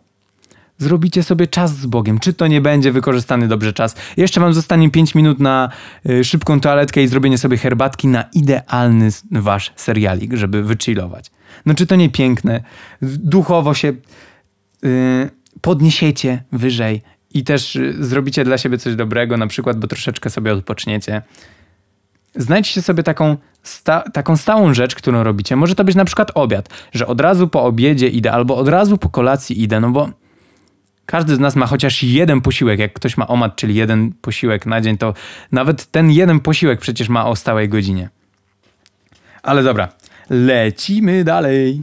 zrobicie 0.82 1.22
sobie 1.22 1.46
czas 1.46 1.76
z 1.76 1.86
Bogiem. 1.86 2.18
Czy 2.18 2.32
to 2.32 2.46
nie 2.46 2.60
będzie 2.60 2.92
wykorzystany 2.92 3.48
dobrze 3.48 3.72
czas? 3.72 3.96
Jeszcze 4.16 4.40
wam 4.40 4.54
zostanie 4.54 4.90
5 4.90 5.14
minut 5.14 5.40
na 5.40 5.68
y, 6.10 6.24
szybką 6.24 6.60
toaletkę 6.60 7.02
i 7.02 7.08
zrobienie 7.08 7.38
sobie 7.38 7.56
herbatki 7.56 8.08
na 8.08 8.24
idealny 8.34 9.08
wasz 9.30 9.72
serialik, 9.76 10.34
żeby 10.34 10.62
wychillować. 10.62 11.30
No 11.66 11.74
czy 11.74 11.86
to 11.86 11.96
nie 11.96 12.10
piękne? 12.10 12.62
Duchowo 13.02 13.74
się 13.74 13.88
y, 14.84 15.30
podniesiecie 15.60 16.42
wyżej 16.52 17.02
i 17.34 17.44
też 17.44 17.76
y, 17.76 18.04
zrobicie 18.04 18.44
dla 18.44 18.58
siebie 18.58 18.78
coś 18.78 18.94
dobrego, 18.94 19.36
na 19.36 19.46
przykład, 19.46 19.78
bo 19.78 19.86
troszeczkę 19.86 20.30
sobie 20.30 20.52
odpoczniecie. 20.52 21.22
Znajdźcie 22.36 22.82
sobie 22.82 23.02
taką, 23.02 23.36
sta 23.62 24.00
taką 24.00 24.36
stałą 24.36 24.74
rzecz, 24.74 24.94
którą 24.94 25.22
robicie. 25.22 25.56
Może 25.56 25.74
to 25.74 25.84
być 25.84 25.96
na 25.96 26.04
przykład 26.04 26.30
obiad, 26.34 26.68
że 26.92 27.06
od 27.06 27.20
razu 27.20 27.48
po 27.48 27.62
obiedzie 27.62 28.08
idę 28.08 28.32
albo 28.32 28.56
od 28.56 28.68
razu 28.68 28.98
po 28.98 29.08
kolacji 29.08 29.62
idę, 29.62 29.80
no 29.80 29.90
bo 29.90 30.21
każdy 31.06 31.36
z 31.36 31.38
nas 31.38 31.56
ma 31.56 31.66
chociaż 31.66 32.02
jeden 32.02 32.40
posiłek. 32.40 32.78
Jak 32.78 32.92
ktoś 32.92 33.16
ma 33.16 33.26
omat, 33.28 33.56
czyli 33.56 33.74
jeden 33.74 34.12
posiłek 34.12 34.66
na 34.66 34.80
dzień, 34.80 34.98
to 34.98 35.14
nawet 35.52 35.86
ten 35.86 36.10
jeden 36.10 36.40
posiłek 36.40 36.80
przecież 36.80 37.08
ma 37.08 37.26
o 37.26 37.36
stałej 37.36 37.68
godzinie. 37.68 38.08
Ale 39.42 39.62
dobra, 39.62 39.88
lecimy 40.30 41.24
dalej. 41.24 41.82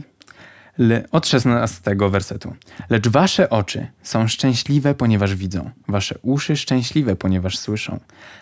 Le 0.78 1.04
od 1.12 1.26
16 1.26 1.96
wersetu. 2.10 2.54
Lecz 2.90 3.08
wasze 3.08 3.50
oczy 3.50 3.86
są 4.02 4.28
szczęśliwe, 4.28 4.94
ponieważ 4.94 5.34
widzą, 5.34 5.70
wasze 5.88 6.18
uszy 6.22 6.56
szczęśliwe, 6.56 7.16
ponieważ 7.16 7.58
słyszą. 7.58 8.00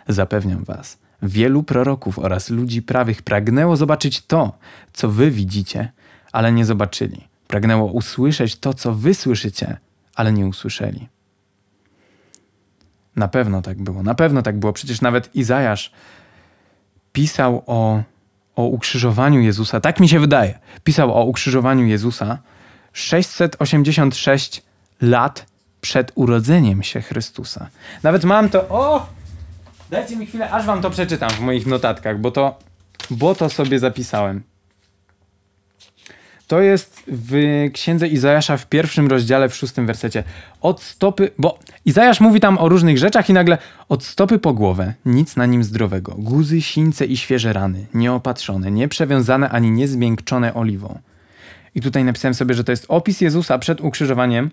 Zapewniam 0.09 0.65
was, 0.65 0.99
wielu 1.23 1.63
proroków 1.63 2.19
oraz 2.19 2.51
ludzi 2.51 2.83
prawych 2.83 3.23
pragnęło 3.23 3.77
zobaczyć 3.77 4.27
to, 4.27 4.59
co 4.93 5.09
wy 5.09 5.31
widzicie, 5.31 5.93
ale 6.33 6.53
nie 6.53 6.65
zobaczyli. 6.65 7.29
Pragnęło 7.49 7.93
usłyszeć 7.93 8.57
to, 8.57 8.75
co 8.75 8.95
wy 8.95 9.15
słyszycie, 9.15 9.77
ale 10.19 10.33
nie 10.33 10.47
usłyszeli. 10.47 11.09
Na 13.17 13.29
pewno 13.29 13.63
tak 13.63 13.83
było, 13.83 14.03
na 14.03 14.15
pewno 14.15 14.43
tak 14.43 14.59
było. 14.59 14.73
Przecież 14.73 15.01
nawet 15.01 15.37
Izajasz 15.37 15.93
pisał 17.13 17.63
o, 17.67 18.03
o 18.57 18.65
ukrzyżowaniu 18.65 19.41
Jezusa, 19.41 19.81
tak 19.81 20.01
mi 20.01 20.09
się 20.09 20.21
wydaje, 20.21 20.59
pisał 20.85 21.15
o 21.15 21.25
ukrzyżowaniu 21.25 21.87
Jezusa 21.87 22.39
686 22.93 24.63
lat 25.01 25.47
przed 25.81 26.13
urodzeniem 26.15 26.83
się 26.83 27.01
Chrystusa. 27.01 27.69
Nawet 28.03 28.25
mam 28.25 28.49
to, 28.49 28.69
o! 28.69 29.07
Dajcie 29.91 30.17
mi 30.17 30.27
chwilę, 30.27 30.51
aż 30.51 30.67
wam 30.67 30.83
to 30.83 30.91
przeczytam 30.91 31.31
w 31.31 31.41
moich 31.41 31.67
notatkach, 31.67 32.21
bo 32.21 32.31
to, 32.31 32.59
bo 33.11 33.35
to 33.35 33.51
sobie 33.51 33.79
zapisałem. 33.79 34.43
To 36.49 36.61
jest 36.61 37.03
w 37.07 37.35
księdze 37.73 38.09
Izajasza 38.09 38.57
w 38.57 38.67
pierwszym 38.67 39.09
rozdziale, 39.09 39.49
w 39.49 39.57
szóstym 39.57 39.87
wersecie. 39.87 40.25
Od 40.61 40.83
stopy, 40.83 41.31
bo 41.39 41.59
Izajasz 41.85 42.21
mówi 42.21 42.41
tam 42.41 42.59
o 42.59 42.69
różnych 42.69 42.99
rzeczach 42.99 43.31
i 43.31 43.33
nagle 43.33 43.59
od 43.89 44.05
stopy 44.05 44.39
po 44.39 44.53
głowę 44.53 44.95
nic 45.05 45.37
na 45.37 45.47
nim 45.47 45.65
zdrowego. 45.65 46.15
Guzy, 46.19 46.63
sińce 46.63 47.07
i 47.07 47.17
świeże 47.17 47.53
rany, 47.53 47.87
nieopatrzone, 47.95 48.71
nieprzewiązane 48.71 49.51
ani 49.51 49.71
niezmiękczone 49.71 50.55
oliwą. 50.55 50.99
I 51.75 51.81
tutaj 51.81 52.05
napisałem 52.05 52.35
sobie, 52.35 52.55
że 52.55 52.65
to 52.65 52.73
jest 52.73 52.87
opis 52.89 53.21
Jezusa 53.21 53.59
przed 53.59 53.81
ukrzyżowaniem 53.81 54.51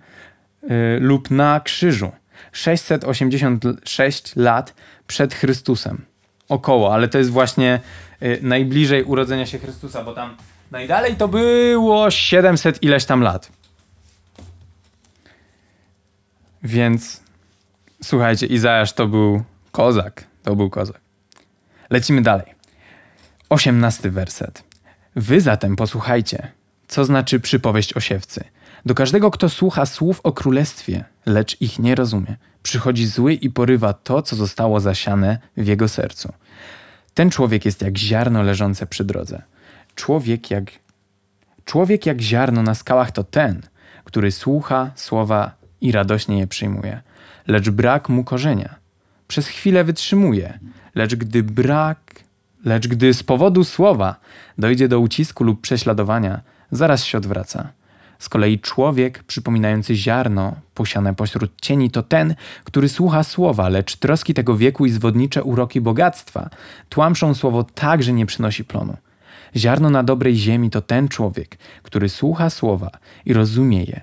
yy, 0.63 0.69
lub 0.99 1.31
na 1.31 1.59
krzyżu. 1.59 2.11
686 2.51 4.35
lat 4.35 4.73
przed 5.07 5.33
Chrystusem. 5.33 6.01
Około, 6.49 6.93
ale 6.93 7.07
to 7.07 7.17
jest 7.17 7.29
właśnie 7.29 7.79
yy, 8.21 8.39
najbliżej 8.41 9.03
urodzenia 9.03 9.45
się 9.45 9.59
Chrystusa, 9.59 10.03
bo 10.03 10.13
tam 10.13 10.35
Najdalej 10.75 11.15
to 11.15 11.27
było 11.27 12.12
700 12.12 12.84
ileś 12.84 13.05
tam 13.05 13.22
lat. 13.22 13.51
Więc 16.63 17.24
słuchajcie, 18.03 18.46
Izajasz 18.46 18.94
to 18.94 19.08
był 19.08 19.44
kozak. 19.72 20.24
To 20.44 20.55
był 20.55 20.70
kozak. 20.70 21.01
Lecimy 21.89 22.22
dalej. 22.22 22.46
Osiemnasty 23.50 24.12
werset. 24.12 24.63
Wy 25.15 25.41
zatem 25.41 25.75
posłuchajcie, 25.75 26.51
co 26.88 27.05
znaczy 27.05 27.39
przypowieść 27.39 27.94
o 27.94 28.00
siewcy. 28.00 28.44
Do 28.86 28.96
każdego, 28.96 29.32
kto 29.32 29.50
słucha 29.50 29.86
słów 29.86 30.20
o 30.24 30.32
królestwie, 30.32 31.03
lecz 31.25 31.62
ich 31.62 31.79
nie 31.79 31.96
rozumie, 31.96 32.38
przychodzi 32.63 33.08
zły 33.08 33.34
i 33.34 33.50
porywa 33.50 33.94
to, 33.94 34.22
co 34.22 34.36
zostało 34.36 34.79
zasiane 34.79 35.38
w 35.58 35.67
jego 35.67 35.88
sercu. 35.88 36.34
Ten 37.13 37.29
człowiek 37.29 37.65
jest 37.65 37.82
jak 37.82 37.98
ziarno 37.98 38.44
leżące 38.44 38.86
przy 38.86 39.03
drodze– 39.03 39.41
Człowiek 39.95 40.51
jak, 40.51 40.71
człowiek 41.65 42.05
jak 42.05 42.21
ziarno 42.21 42.63
na 42.63 42.75
skałach 42.75 43.11
to 43.11 43.23
ten, 43.23 43.61
który 44.03 44.31
słucha 44.31 44.91
słowa 44.95 45.51
i 45.81 45.91
radośnie 45.91 46.39
je 46.39 46.47
przyjmuje, 46.47 47.01
lecz 47.47 47.69
brak 47.69 48.09
mu 48.09 48.23
korzenia. 48.23 48.75
Przez 49.27 49.47
chwilę 49.47 49.83
wytrzymuje, 49.83 50.59
lecz 50.95 51.15
gdy 51.15 51.43
brak, 51.43 52.23
lecz 52.65 52.87
gdy 52.87 53.13
z 53.13 53.23
powodu 53.23 53.63
słowa 53.63 54.15
dojdzie 54.57 54.87
do 54.87 54.99
ucisku 54.99 55.43
lub 55.43 55.61
prześladowania, 55.61 56.41
zaraz 56.71 57.03
się 57.03 57.17
odwraca. 57.17 57.69
Z 58.19 58.29
kolei 58.29 58.59
człowiek 58.59 59.23
przypominający 59.23 59.95
ziarno 59.95 60.55
posiane 60.73 61.15
pośród 61.15 61.61
cieni 61.61 61.91
to 61.91 62.03
ten, 62.03 62.35
który 62.63 62.89
słucha 62.89 63.23
słowa, 63.23 63.69
lecz 63.69 63.95
troski 63.95 64.33
tego 64.33 64.57
wieku 64.57 64.85
i 64.85 64.89
zwodnicze 64.89 65.43
uroki 65.43 65.81
bogactwa 65.81 66.49
tłamszą 66.89 67.33
słowo 67.33 67.63
tak, 67.63 68.03
że 68.03 68.13
nie 68.13 68.25
przynosi 68.25 68.63
plonu. 68.63 68.97
Ziarno 69.55 69.89
na 69.89 70.03
dobrej 70.03 70.35
ziemi 70.35 70.69
to 70.69 70.81
ten 70.81 71.07
człowiek, 71.07 71.57
który 71.83 72.09
słucha 72.09 72.50
słowa 72.50 72.91
i 73.25 73.33
rozumie 73.33 73.83
je. 73.83 74.01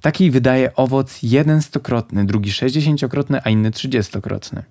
Taki 0.00 0.30
wydaje 0.30 0.74
owoc 0.74 1.18
jeden 1.22 1.62
stokrotny, 1.62 2.26
drugi 2.26 2.52
sześćdziesięciokrotny, 2.52 3.40
a 3.44 3.50
inny 3.50 3.70
trzydziestokrotny. 3.70 4.62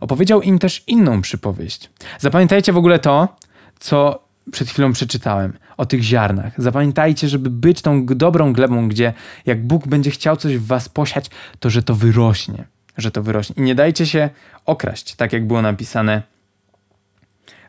Opowiedział 0.00 0.42
im 0.42 0.58
też 0.58 0.84
inną 0.86 1.22
przypowieść. 1.22 1.90
Zapamiętajcie 2.18 2.72
w 2.72 2.76
ogóle 2.76 2.98
to, 2.98 3.36
co 3.78 4.22
przed 4.52 4.68
chwilą 4.68 4.92
przeczytałem 4.92 5.52
o 5.76 5.86
tych 5.86 6.02
ziarnach. 6.02 6.52
Zapamiętajcie, 6.62 7.28
żeby 7.28 7.50
być 7.50 7.82
tą 7.82 8.06
dobrą 8.06 8.52
glebą, 8.52 8.88
gdzie 8.88 9.12
jak 9.46 9.66
Bóg 9.66 9.88
będzie 9.88 10.10
chciał 10.10 10.36
coś 10.36 10.56
w 10.56 10.66
was 10.66 10.88
posiać, 10.88 11.30
to 11.60 11.70
że 11.70 11.82
to 11.82 11.94
wyrośnie. 11.94 12.64
Że 12.96 13.10
to 13.10 13.22
wyrośnie. 13.22 13.54
I 13.58 13.62
nie 13.62 13.74
dajcie 13.74 14.06
się 14.06 14.30
okraść, 14.66 15.14
tak 15.14 15.32
jak 15.32 15.46
było 15.46 15.62
napisane 15.62 16.22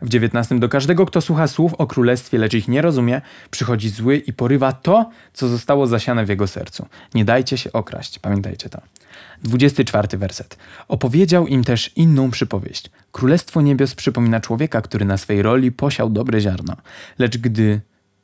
w 0.02 0.16
XIX 0.16 0.60
do 0.60 0.70
każdego, 0.70 1.06
kto 1.06 1.22
słucha 1.22 1.48
słów 1.48 1.74
o 1.74 1.88
królestwie, 1.88 2.38
lecz 2.38 2.54
ich 2.54 2.68
nie 2.68 2.82
rozumie, 2.82 3.22
przychodzi 3.52 3.90
zły 3.90 4.18
i 4.18 4.34
porywa 4.34 4.72
to, 4.72 5.10
co 5.34 5.48
zostało 5.48 5.88
zasiane 5.88 6.26
w 6.26 6.30
jego 6.30 6.48
sercu. 6.48 6.86
Nie 7.14 7.26
dajcie 7.26 7.58
się 7.58 7.72
okraść, 7.72 8.20
pamiętajcie 8.20 8.70
to. 8.70 8.82
24 9.44 10.18
werset. 10.18 10.58
Opowiedział 10.88 11.48
im 11.48 11.64
też 11.64 11.92
inną 11.96 12.32
przypowieść. 12.32 12.90
Królestwo 13.12 13.62
niebios 13.62 13.96
przypomina 13.96 14.40
człowieka, 14.40 14.82
który 14.82 15.06
na 15.06 15.18
swej 15.18 15.42
roli 15.42 15.72
posiał 15.72 16.10
dobre 16.10 16.42
ziarno. 16.42 16.76
Lecz 17.20 17.38
gdy, 17.38 17.82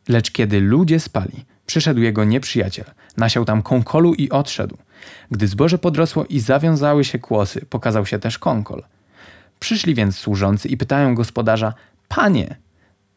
lecz 0.08 0.32
kiedy 0.32 0.62
ludzie 0.62 1.00
spali, 1.00 1.46
przyszedł 1.66 2.02
jego 2.02 2.24
nieprzyjaciel, 2.24 2.86
nasiał 3.18 3.46
tam 3.46 3.62
kąkolu 3.62 4.14
i 4.14 4.30
odszedł. 4.30 4.78
Gdy 5.32 5.48
zboże 5.48 5.78
podrosło 5.78 6.26
i 6.26 6.40
zawiązały 6.40 7.04
się 7.04 7.20
kłosy, 7.20 7.66
pokazał 7.70 8.06
się 8.06 8.20
też 8.20 8.40
kąkol. 8.40 8.84
Przyszli 9.60 9.96
więc 9.96 10.18
służący 10.18 10.68
i 10.68 10.78
pytają 10.78 11.16
gospodarza: 11.16 11.74
Panie, 12.08 12.56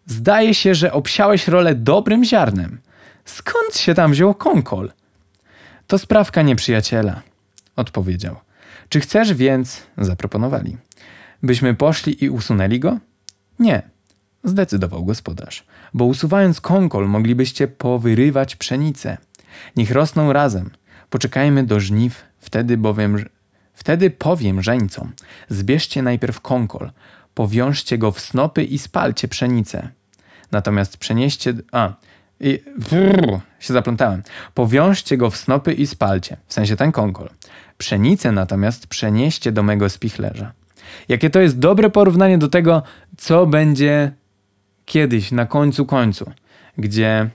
zdaje 0.07 0.55
się, 0.55 0.75
że 0.75 0.93
obsiałeś 0.93 1.49
rolę 1.49 1.75
dobrym 1.75 2.25
ziarnem. 2.25 2.81
Skąd 3.25 3.77
się 3.77 3.95
tam 3.95 4.13
wziął 4.13 4.35
kąkol? 4.35 4.93
To 5.87 5.99
sprawka 5.99 6.43
nieprzyjaciela, 6.43 7.23
odpowiedział. 7.77 8.37
Czy 8.89 9.01
chcesz 9.01 9.35
więc, 9.35 9.83
zaproponowali, 9.99 10.77
byśmy 11.43 11.75
poszli 11.75 12.25
i 12.25 12.31
usunęli 12.31 12.81
go? 12.81 12.99
Nie, 13.59 13.83
zdecydował 14.45 15.05
gospodarz, 15.05 15.65
bo 15.95 16.05
usuwając 16.05 16.61
kąkol 16.61 17.09
moglibyście 17.09 17.69
powyrywać 17.69 18.57
pszenicę. 18.57 19.17
Niech 19.77 19.91
rosną 19.91 20.33
razem. 20.33 20.71
Poczekajmy 21.11 21.67
do 21.67 21.81
żniw, 21.81 22.25
wtedy 22.39 22.77
bowiem 22.77 23.25
Wtedy 23.79 24.11
powiem 24.11 24.63
żeńcom: 24.63 25.13
zbierzcie 25.49 26.03
najpierw 26.03 26.41
kąkol, 26.41 26.91
powiążcie 27.35 27.99
go 27.99 28.13
w 28.13 28.21
snopy 28.21 28.65
i 28.65 28.79
spalcie 28.79 29.29
pszenicę. 29.29 29.89
Natomiast 30.53 30.97
przenieście. 30.97 31.55
A, 31.73 31.93
i, 32.41 32.63
brrr, 32.91 33.41
się 33.59 33.73
zaplątałem. 33.73 34.23
Powiążcie 34.55 35.17
go 35.17 35.31
w 35.31 35.37
snopy 35.37 35.73
i 35.73 35.87
spalcie, 35.87 36.37
w 36.47 36.53
sensie 36.55 36.77
ten 36.77 36.93
kąkol. 36.93 37.29
Pszenicę 37.79 38.33
natomiast 38.33 38.87
przenieście 38.87 39.53
do 39.53 39.63
mego 39.63 39.89
spichlerza. 39.89 40.53
Jakie 41.09 41.31
to 41.31 41.41
jest 41.41 41.59
dobre 41.59 41.91
porównanie 41.91 42.39
do 42.39 42.49
tego, 42.49 42.83
co 43.17 43.47
będzie 43.47 44.13
kiedyś, 44.85 45.33
na 45.33 45.47
końcu 45.47 45.87
końcu, 45.87 46.33
gdzie 46.79 47.31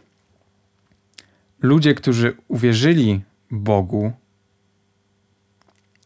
ludzie, 1.62 1.93
którzy 1.95 2.35
uwierzyli 2.47 3.21
Bogu, 3.51 4.12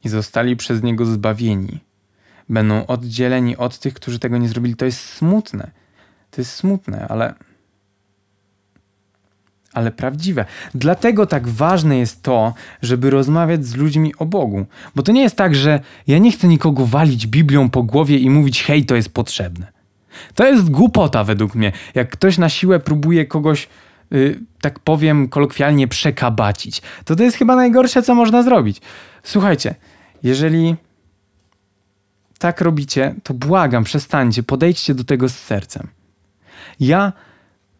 i 0.07 0.09
zostali 0.09 0.55
przez 0.55 0.83
Niego 0.83 1.05
zbawieni. 1.05 1.79
Będą 2.49 2.85
oddzieleni 2.85 3.57
od 3.57 3.79
tych, 3.79 3.93
którzy 3.93 4.19
tego 4.19 4.37
nie 4.37 4.49
zrobili. 4.49 4.75
To 4.75 4.85
jest 4.85 4.99
smutne. 4.99 5.71
To 6.31 6.41
jest 6.41 6.51
smutne, 6.51 7.07
ale. 7.07 7.33
Ale 9.73 9.91
prawdziwe. 9.91 10.45
Dlatego 10.75 11.25
tak 11.25 11.47
ważne 11.47 11.97
jest 11.97 12.23
to, 12.23 12.53
żeby 12.81 13.09
rozmawiać 13.09 13.65
z 13.65 13.75
ludźmi 13.75 14.15
o 14.15 14.25
Bogu. 14.25 14.65
Bo 14.95 15.03
to 15.03 15.11
nie 15.11 15.21
jest 15.21 15.35
tak, 15.35 15.55
że 15.55 15.79
ja 16.07 16.17
nie 16.17 16.31
chcę 16.31 16.47
nikogo 16.47 16.85
walić 16.85 17.27
Biblią 17.27 17.69
po 17.69 17.83
głowie 17.83 18.17
i 18.17 18.29
mówić, 18.29 18.63
hej, 18.63 18.85
to 18.85 18.95
jest 18.95 19.09
potrzebne. 19.09 19.67
To 20.35 20.47
jest 20.47 20.69
głupota 20.69 21.23
według 21.23 21.55
mnie. 21.55 21.71
Jak 21.95 22.09
ktoś 22.09 22.37
na 22.37 22.49
siłę 22.49 22.79
próbuje 22.79 23.25
kogoś 23.25 23.67
yy, 24.11 24.39
tak 24.61 24.79
powiem 24.79 25.29
kolokwialnie, 25.29 25.87
przekabacić. 25.87 26.81
To 27.05 27.15
to 27.15 27.23
jest 27.23 27.37
chyba 27.37 27.55
najgorsze, 27.55 28.03
co 28.03 28.15
można 28.15 28.43
zrobić. 28.43 28.81
Słuchajcie, 29.23 29.75
jeżeli 30.23 30.75
tak 32.39 32.61
robicie, 32.61 33.15
to 33.23 33.33
błagam, 33.33 33.83
przestańcie, 33.83 34.43
podejdźcie 34.43 34.93
do 34.93 35.03
tego 35.03 35.29
z 35.29 35.35
sercem. 35.35 35.87
Ja 36.79 37.13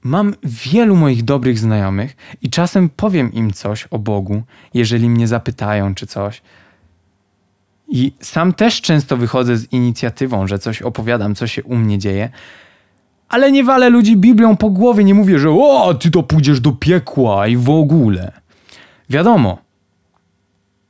mam 0.03 0.33
wielu 0.43 0.95
moich 0.95 1.23
dobrych 1.23 1.59
znajomych 1.59 2.15
i 2.41 2.49
czasem 2.49 2.89
powiem 2.89 3.33
im 3.33 3.53
coś 3.53 3.87
o 3.91 3.99
Bogu, 3.99 4.43
jeżeli 4.73 5.09
mnie 5.09 5.27
zapytają 5.27 5.95
czy 5.95 6.07
coś. 6.07 6.41
I 7.87 8.13
sam 8.21 8.53
też 8.53 8.81
często 8.81 9.17
wychodzę 9.17 9.57
z 9.57 9.73
inicjatywą, 9.73 10.47
że 10.47 10.59
coś 10.59 10.81
opowiadam, 10.81 11.35
co 11.35 11.47
się 11.47 11.63
u 11.63 11.75
mnie 11.75 11.99
dzieje, 11.99 12.29
ale 13.29 13.51
nie 13.51 13.63
walę 13.63 13.89
ludzi 13.89 14.17
Biblią 14.17 14.57
po 14.57 14.69
głowie, 14.69 15.03
nie 15.03 15.13
mówię, 15.13 15.39
że 15.39 15.49
o, 15.51 15.93
ty 15.93 16.11
to 16.11 16.23
pójdziesz 16.23 16.59
do 16.59 16.71
piekła 16.71 17.47
i 17.47 17.57
w 17.57 17.69
ogóle. 17.69 18.31
Wiadomo, 19.09 19.57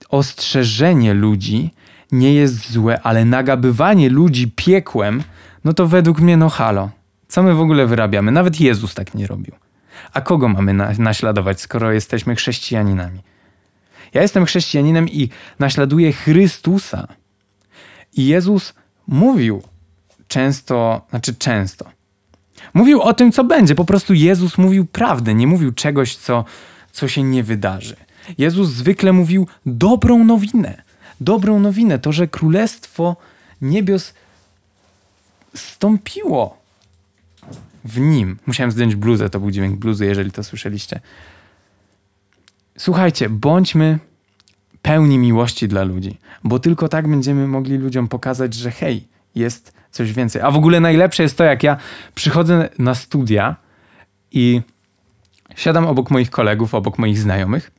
ostrzeżenie 0.09 1.13
ludzi 1.13 1.73
nie 2.11 2.33
jest 2.33 2.71
złe, 2.71 3.01
ale 3.01 3.25
nagabywanie 3.25 4.09
ludzi 4.09 4.51
piekłem, 4.55 5.23
no 5.63 5.73
to 5.73 5.87
według 5.87 6.19
mnie 6.19 6.37
no 6.37 6.49
halo. 6.49 6.89
Co 7.27 7.43
my 7.43 7.53
w 7.53 7.61
ogóle 7.61 7.87
wyrabiamy? 7.87 8.31
Nawet 8.31 8.59
Jezus 8.59 8.93
tak 8.93 9.13
nie 9.13 9.27
robił. 9.27 9.55
A 10.13 10.21
kogo 10.21 10.49
mamy 10.49 10.73
na 10.73 10.91
naśladować, 10.97 11.61
skoro 11.61 11.91
jesteśmy 11.91 12.35
chrześcijaninami? 12.35 13.19
Ja 14.13 14.21
jestem 14.21 14.45
chrześcijaninem 14.45 15.09
i 15.09 15.29
naśladuję 15.59 16.13
Chrystusa. 16.13 17.07
I 18.13 18.25
Jezus 18.27 18.73
mówił 19.07 19.61
często, 20.27 21.01
znaczy 21.09 21.35
często. 21.35 21.85
Mówił 22.73 23.01
o 23.01 23.13
tym, 23.13 23.31
co 23.31 23.43
będzie. 23.43 23.75
Po 23.75 23.85
prostu 23.85 24.13
Jezus 24.13 24.57
mówił 24.57 24.85
prawdę, 24.85 25.33
nie 25.33 25.47
mówił 25.47 25.73
czegoś, 25.73 26.15
co, 26.15 26.45
co 26.91 27.07
się 27.07 27.23
nie 27.23 27.43
wydarzy. 27.43 27.95
Jezus 28.37 28.69
zwykle 28.69 29.13
mówił 29.13 29.47
dobrą 29.65 30.23
nowinę. 30.23 30.81
Dobrą 31.21 31.59
nowinę, 31.59 31.99
to, 31.99 32.11
że 32.11 32.27
królestwo 32.27 33.15
niebios 33.61 34.13
stąpiło 35.55 36.57
w 37.85 37.99
nim. 37.99 38.37
Musiałem 38.45 38.71
zdjąć 38.71 38.95
bluzę, 38.95 39.29
to 39.29 39.39
był 39.39 39.51
dźwięk 39.51 39.79
bluzy, 39.79 40.05
jeżeli 40.05 40.31
to 40.31 40.43
słyszeliście. 40.43 40.99
Słuchajcie, 42.77 43.29
bądźmy 43.29 43.99
pełni 44.81 45.17
miłości 45.17 45.67
dla 45.67 45.83
ludzi, 45.83 46.17
bo 46.43 46.59
tylko 46.59 46.89
tak 46.89 47.07
będziemy 47.07 47.47
mogli 47.47 47.77
ludziom 47.77 48.07
pokazać, 48.07 48.53
że 48.53 48.71
hej, 48.71 49.07
jest 49.35 49.73
coś 49.91 50.13
więcej. 50.13 50.41
A 50.41 50.51
w 50.51 50.55
ogóle 50.55 50.79
najlepsze 50.79 51.23
jest 51.23 51.37
to, 51.37 51.43
jak 51.43 51.63
ja 51.63 51.77
przychodzę 52.15 52.69
na 52.79 52.95
studia 52.95 53.55
i 54.31 54.61
siadam 55.55 55.85
obok 55.85 56.11
moich 56.11 56.29
kolegów, 56.29 56.75
obok 56.75 56.97
moich 56.97 57.19
znajomych 57.19 57.71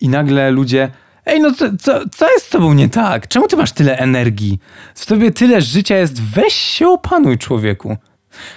i 0.00 0.08
nagle 0.08 0.50
ludzie 0.50 0.90
Ej, 1.26 1.40
no 1.40 1.54
co, 1.54 1.76
co, 1.80 2.08
co 2.08 2.30
jest 2.30 2.46
z 2.46 2.50
tobą 2.50 2.74
nie 2.74 2.88
tak? 2.88 3.28
Czemu 3.28 3.48
ty 3.48 3.56
masz 3.56 3.72
tyle 3.72 3.98
energii? 3.98 4.58
W 4.94 5.06
tobie 5.06 5.30
tyle 5.30 5.60
życia 5.60 5.96
jest. 5.96 6.22
Weź 6.22 6.54
się 6.54 6.88
opanuj, 6.88 7.38
człowieku. 7.38 7.96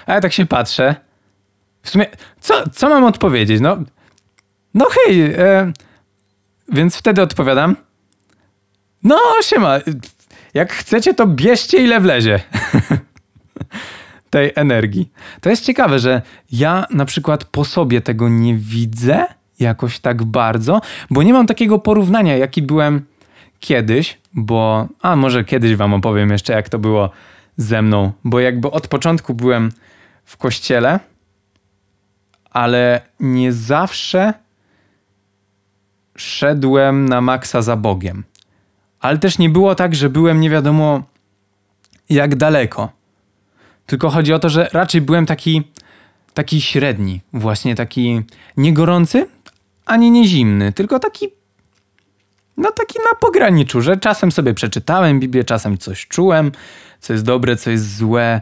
A 0.05 0.13
ja 0.13 0.21
tak 0.21 0.33
się 0.33 0.45
patrzę. 0.45 0.95
W 1.83 1.89
sumie, 1.89 2.05
co, 2.39 2.69
co 2.69 2.89
mam 2.89 3.03
odpowiedzieć? 3.03 3.61
No, 3.61 3.77
no 4.73 4.87
hej, 4.91 5.21
e, 5.23 5.73
więc 6.69 6.97
wtedy 6.97 7.21
odpowiadam. 7.21 7.75
No, 9.03 9.19
siema. 9.41 9.79
Jak 10.53 10.73
chcecie, 10.73 11.13
to 11.13 11.27
bierzcie 11.27 11.83
ile 11.83 11.99
wlezie. 11.99 12.39
Tej 14.29 14.51
energii. 14.55 15.11
To 15.41 15.49
jest 15.49 15.65
ciekawe, 15.65 15.99
że 15.99 16.21
ja 16.51 16.85
na 16.89 17.05
przykład 17.05 17.43
po 17.43 17.65
sobie 17.65 18.01
tego 18.01 18.29
nie 18.29 18.55
widzę 18.55 19.25
jakoś 19.59 19.99
tak 19.99 20.23
bardzo, 20.23 20.81
bo 21.09 21.23
nie 21.23 21.33
mam 21.33 21.47
takiego 21.47 21.79
porównania, 21.79 22.37
jaki 22.37 22.61
byłem 22.61 23.05
kiedyś, 23.59 24.17
bo 24.33 24.87
a 25.01 25.15
może 25.15 25.43
kiedyś 25.43 25.75
wam 25.75 25.93
opowiem 25.93 26.29
jeszcze, 26.29 26.53
jak 26.53 26.69
to 26.69 26.79
było 26.79 27.09
ze 27.57 27.81
mną, 27.81 28.11
bo 28.23 28.39
jakby 28.39 28.71
od 28.71 28.87
początku 28.87 29.33
byłem 29.33 29.71
w 30.25 30.37
kościele, 30.37 30.99
ale 32.51 33.01
nie 33.19 33.53
zawsze 33.53 34.33
szedłem 36.17 37.09
na 37.09 37.21
maksa 37.21 37.61
za 37.61 37.75
Bogiem. 37.75 38.23
Ale 38.99 39.17
też 39.17 39.37
nie 39.37 39.49
było 39.49 39.75
tak, 39.75 39.95
że 39.95 40.09
byłem 40.09 40.39
nie 40.39 40.49
wiadomo 40.49 41.03
jak 42.09 42.35
daleko. 42.35 42.89
Tylko 43.85 44.09
chodzi 44.09 44.33
o 44.33 44.39
to, 44.39 44.49
że 44.49 44.69
raczej 44.73 45.01
byłem 45.01 45.25
taki, 45.25 45.63
taki 46.33 46.61
średni, 46.61 47.21
właśnie 47.33 47.75
taki 47.75 48.21
nie 48.57 48.73
gorący, 48.73 49.27
ani 49.85 50.11
nie 50.11 50.27
zimny, 50.27 50.73
tylko 50.73 50.99
taki 50.99 51.29
no 52.57 52.71
taki 52.71 52.99
na 52.99 53.15
pograniczu, 53.19 53.81
że 53.81 53.97
czasem 53.97 54.31
sobie 54.31 54.53
przeczytałem 54.53 55.19
Biblię, 55.19 55.43
czasem 55.43 55.77
coś 55.77 56.07
czułem, 56.07 56.51
co 56.99 57.13
jest 57.13 57.25
dobre, 57.25 57.55
co 57.55 57.69
jest 57.69 57.97
złe. 57.97 58.41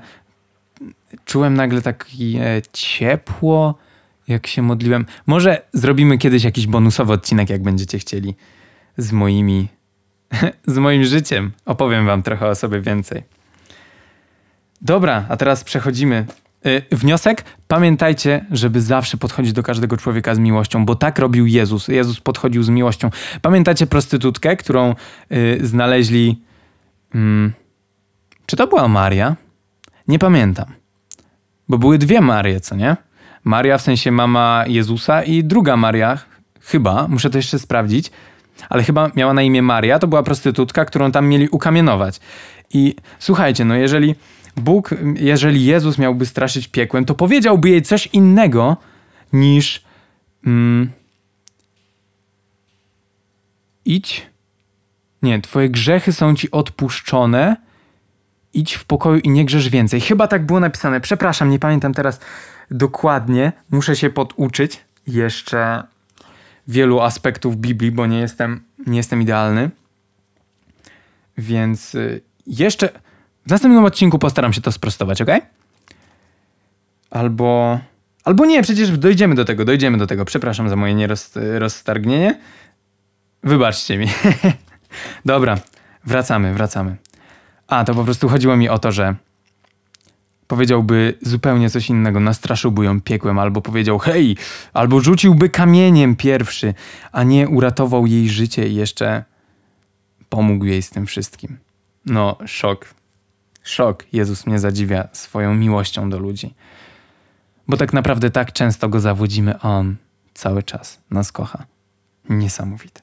Czułem 1.26 1.54
nagle 1.54 1.82
takie 1.82 2.62
ciepło, 2.74 3.76
jak 4.28 4.48
się 4.48 4.62
modliłem. 4.62 5.06
Może 5.26 5.62
zrobimy 5.74 6.18
kiedyś 6.18 6.44
jakiś 6.44 6.68
bonusowy 6.68 7.14
odcinek, 7.14 7.50
jak 7.50 7.64
będziecie 7.64 8.00
chcieli, 8.00 8.36
z 8.98 9.12
moimi, 9.12 9.68
z 10.68 10.78
moim 10.78 11.04
życiem. 11.04 11.52
Opowiem 11.66 12.06
wam 12.06 12.24
trochę 12.24 12.48
o 12.48 12.56
sobie 12.56 12.82
więcej. 12.82 13.24
Dobra, 14.82 15.26
a 15.30 15.38
teraz 15.38 15.64
przechodzimy. 15.64 16.26
Yy, 16.64 16.82
wniosek? 16.92 17.44
Pamiętajcie, 17.68 18.46
żeby 18.52 18.82
zawsze 18.82 19.18
podchodzić 19.18 19.54
do 19.54 19.64
każdego 19.64 19.98
człowieka 19.98 20.36
z 20.36 20.40
miłością, 20.40 20.86
bo 20.86 20.96
tak 20.96 21.20
robił 21.20 21.46
Jezus. 21.46 21.88
Jezus 21.88 22.20
podchodził 22.20 22.64
z 22.64 22.70
miłością. 22.70 23.10
Pamiętacie 23.42 23.88
prostytutkę, 23.88 24.58
którą 24.58 24.96
yy, 25.30 25.60
znaleźli. 25.68 26.42
Yy, 27.14 27.52
czy 28.46 28.56
to 28.56 28.68
była 28.68 28.88
Maria? 28.88 29.36
Nie 30.08 30.20
pamiętam. 30.20 30.66
Bo 31.70 31.78
były 31.78 31.98
dwie 31.98 32.22
Marie, 32.22 32.60
co 32.60 32.76
nie? 32.76 32.98
Maria 33.44 33.78
w 33.78 33.82
sensie 33.82 34.12
mama 34.12 34.64
Jezusa 34.68 35.24
i 35.24 35.44
druga 35.44 35.78
Maria, 35.78 36.18
chyba, 36.62 37.08
muszę 37.08 37.30
to 37.30 37.38
jeszcze 37.38 37.60
sprawdzić, 37.60 38.12
ale 38.70 38.84
chyba 38.84 39.12
miała 39.16 39.34
na 39.34 39.42
imię 39.42 39.62
Maria, 39.62 40.00
to 40.00 40.08
była 40.08 40.24
prostytutka, 40.24 40.86
którą 40.86 41.12
tam 41.12 41.28
mieli 41.28 41.50
ukamienować. 41.50 42.20
I 42.74 42.96
słuchajcie, 43.20 43.66
no 43.66 43.76
jeżeli 43.76 44.16
Bóg, 44.56 44.90
jeżeli 45.16 45.66
Jezus 45.66 45.98
miałby 45.98 46.26
straszyć 46.26 46.68
piekłem, 46.68 47.06
to 47.06 47.16
powiedziałby 47.16 47.70
jej 47.70 47.82
coś 47.82 48.08
innego 48.08 48.78
niż 49.34 49.84
mm, 50.46 50.92
idź, 53.86 54.28
nie, 55.22 55.42
twoje 55.42 55.70
grzechy 55.70 56.14
są 56.14 56.36
ci 56.36 56.52
odpuszczone, 56.52 57.56
idź 58.54 58.74
w 58.74 58.86
pokoju 58.86 59.20
i 59.20 59.30
nie 59.30 59.46
grzesz 59.46 59.70
więcej. 59.70 60.02
Chyba 60.02 60.28
tak 60.28 60.46
było 60.46 60.60
napisane. 60.60 61.02
Przepraszam, 61.02 61.50
nie 61.50 61.60
pamiętam 61.60 61.94
teraz 61.94 62.20
dokładnie. 62.72 63.52
Muszę 63.72 63.96
się 63.96 64.10
poduczyć 64.10 64.86
jeszcze 65.08 65.84
wielu 66.68 67.00
aspektów 67.00 67.58
Biblii, 67.58 67.92
bo 67.92 68.08
nie 68.08 68.20
jestem, 68.20 68.64
nie 68.88 68.98
jestem 68.98 69.22
idealny. 69.22 69.70
Więc 71.38 71.96
y, 71.96 72.22
jeszcze 72.48 72.90
w 73.46 73.50
następnym 73.50 73.86
odcinku 73.86 74.20
postaram 74.20 74.54
się 74.54 74.62
to 74.62 74.72
sprostować, 74.72 75.22
ok? 75.22 75.30
Albo. 77.10 77.80
Albo 78.24 78.46
nie, 78.46 78.64
przecież 78.64 78.98
dojdziemy 78.98 79.36
do 79.36 79.46
tego, 79.46 79.66
dojdziemy 79.66 79.98
do 79.98 80.08
tego. 80.08 80.26
Przepraszam 80.26 80.70
za 80.70 80.76
moje 80.76 80.96
nieroztargnienie. 80.96 82.40
Wybaczcie 83.44 83.98
mi. 83.98 84.08
Dobra, 85.26 85.58
wracamy, 86.06 86.54
wracamy. 86.54 86.96
A, 87.68 87.84
to 87.84 87.96
po 87.96 88.04
prostu 88.04 88.30
chodziło 88.30 88.58
mi 88.58 88.70
o 88.70 88.80
to, 88.80 88.92
że 88.92 89.16
powiedziałby 90.48 91.18
zupełnie 91.22 91.70
coś 91.70 91.90
innego, 91.90 92.20
nastraszyłby 92.20 92.86
ją 92.86 93.02
piekłem, 93.02 93.40
albo 93.40 93.62
powiedział 93.62 94.00
hej, 94.00 94.38
albo 94.74 95.00
rzuciłby 95.00 95.50
kamieniem 95.50 96.16
pierwszy, 96.16 96.74
a 97.12 97.24
nie 97.24 97.48
uratował 97.50 98.08
jej 98.08 98.30
życie 98.30 98.68
i 98.68 98.76
jeszcze 98.76 99.24
pomógł 100.30 100.66
jej 100.66 100.82
z 100.82 100.90
tym 100.90 101.06
wszystkim. 101.06 101.58
No, 102.06 102.38
szok. 102.46 103.01
Szok. 103.64 104.06
Jezus 104.14 104.48
mnie 104.48 104.60
zadziwia 104.60 105.08
swoją 105.14 105.56
miłością 105.56 106.10
do 106.10 106.20
ludzi. 106.20 106.54
Bo 107.68 107.78
tak 107.78 107.94
naprawdę 107.94 108.30
tak 108.30 108.52
często 108.52 108.90
go 108.90 109.00
zawodzimy, 109.00 109.56
a 109.60 109.70
on 109.70 109.96
cały 110.34 110.64
czas 110.64 111.00
nas 111.10 111.32
kocha. 111.32 111.66
Niesamowite. 112.30 113.02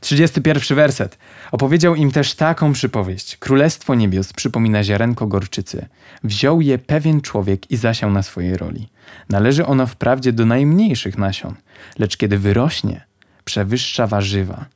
31 0.00 0.76
werset. 0.76 1.18
Opowiedział 1.52 1.94
im 1.94 2.10
też 2.10 2.34
taką 2.34 2.72
przypowieść. 2.72 3.36
Królestwo 3.36 3.94
niebios 3.94 4.32
przypomina 4.32 4.84
ziarenko 4.84 5.26
gorczycy. 5.26 5.86
Wziął 6.24 6.60
je 6.60 6.78
pewien 6.78 7.20
człowiek 7.20 7.70
i 7.70 7.76
zasiał 7.76 8.10
na 8.10 8.22
swojej 8.22 8.56
roli. 8.56 8.88
Należy 9.28 9.66
ono 9.66 9.86
wprawdzie 9.86 10.32
do 10.32 10.46
najmniejszych 10.46 11.18
nasion, 11.18 11.54
lecz 11.98 12.16
kiedy 12.16 12.38
wyrośnie, 12.38 13.04
przewyższa 13.44 14.06
warzywa. 14.06 14.66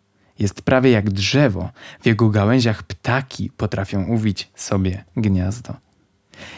Jest 0.43 0.63
prawie 0.63 0.91
jak 0.91 1.11
drzewo, 1.11 1.71
w 2.01 2.07
jego 2.07 2.29
gałęziach 2.29 2.83
ptaki 2.83 3.51
potrafią 3.57 4.05
uwić 4.05 4.51
sobie 4.55 5.05
gniazdo. 5.17 5.75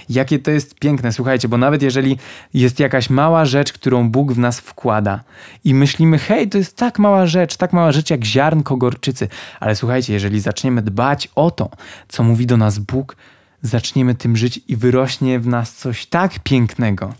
Jakie 0.08 0.38
to 0.38 0.50
jest 0.50 0.74
piękne, 0.74 1.12
słuchajcie, 1.12 1.48
bo 1.48 1.58
nawet 1.58 1.82
jeżeli 1.82 2.18
jest 2.54 2.80
jakaś 2.80 3.10
mała 3.10 3.44
rzecz, 3.44 3.72
którą 3.72 4.10
Bóg 4.10 4.32
w 4.32 4.38
nas 4.38 4.60
wkłada 4.60 5.24
i 5.64 5.74
myślimy, 5.74 6.18
hej, 6.18 6.48
to 6.48 6.58
jest 6.58 6.76
tak 6.76 6.98
mała 6.98 7.26
rzecz, 7.26 7.56
tak 7.56 7.72
mała 7.72 7.92
rzecz 7.92 8.10
jak 8.10 8.24
ziarnko 8.24 8.76
gorczycy, 8.76 9.28
ale 9.60 9.76
słuchajcie, 9.76 10.12
jeżeli 10.12 10.40
zaczniemy 10.40 10.82
dbać 10.82 11.28
o 11.34 11.50
to, 11.50 11.70
co 12.08 12.24
mówi 12.24 12.46
do 12.46 12.56
nas 12.56 12.78
Bóg, 12.78 13.16
zaczniemy 13.62 14.14
tym 14.14 14.36
żyć 14.36 14.60
i 14.68 14.76
wyrośnie 14.76 15.40
w 15.40 15.46
nas 15.46 15.74
coś 15.74 16.06
tak 16.06 16.38
pięknego, 16.38 17.14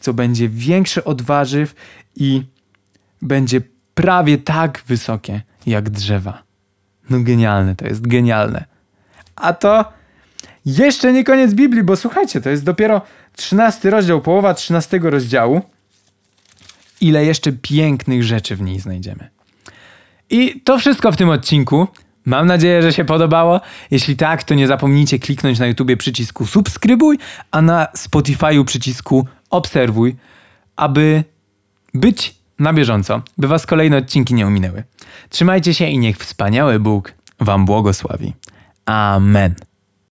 co 0.00 0.14
będzie 0.14 0.48
większe 0.48 1.04
od 1.04 1.22
warzyw 1.22 1.74
i 2.16 2.42
będzie 3.22 3.60
prawie 3.94 4.38
tak 4.38 4.82
wysokie 4.86 5.42
jak 5.68 5.90
drzewa. 5.90 6.42
No 7.10 7.20
genialne, 7.20 7.76
to 7.76 7.86
jest 7.86 8.06
genialne. 8.06 8.64
A 9.36 9.52
to 9.52 9.84
jeszcze 10.66 11.12
nie 11.12 11.24
koniec 11.24 11.54
Biblii, 11.54 11.82
bo 11.82 11.96
słuchajcie, 11.96 12.40
to 12.40 12.50
jest 12.50 12.64
dopiero 12.64 13.02
13 13.36 13.90
rozdział, 13.90 14.20
połowa 14.20 14.54
13 14.54 15.00
rozdziału. 15.02 15.62
Ile 17.00 17.24
jeszcze 17.24 17.52
pięknych 17.52 18.24
rzeczy 18.24 18.56
w 18.56 18.62
niej 18.62 18.80
znajdziemy. 18.80 19.28
I 20.30 20.60
to 20.60 20.78
wszystko 20.78 21.12
w 21.12 21.16
tym 21.16 21.28
odcinku. 21.28 21.86
Mam 22.24 22.46
nadzieję, 22.46 22.82
że 22.82 22.92
się 22.92 23.04
podobało. 23.04 23.60
Jeśli 23.90 24.16
tak, 24.16 24.44
to 24.44 24.54
nie 24.54 24.66
zapomnijcie 24.66 25.18
kliknąć 25.18 25.58
na 25.58 25.66
YouTubie 25.66 25.96
przycisku 25.96 26.46
subskrybuj, 26.46 27.18
a 27.50 27.62
na 27.62 27.86
Spotify'u 27.96 28.64
przycisku 28.64 29.26
obserwuj, 29.50 30.16
aby 30.76 31.24
być 31.94 32.34
na 32.58 32.72
bieżąco, 32.72 33.22
by 33.38 33.48
was 33.48 33.66
kolejne 33.66 33.96
odcinki 33.96 34.34
nie 34.34 34.46
ominęły. 34.46 34.84
Trzymajcie 35.28 35.74
się 35.74 35.86
i 35.86 35.98
niech 35.98 36.18
wspaniały 36.18 36.80
Bóg 36.80 37.12
wam 37.40 37.64
błogosławi. 37.64 38.34
Amen. 38.86 39.54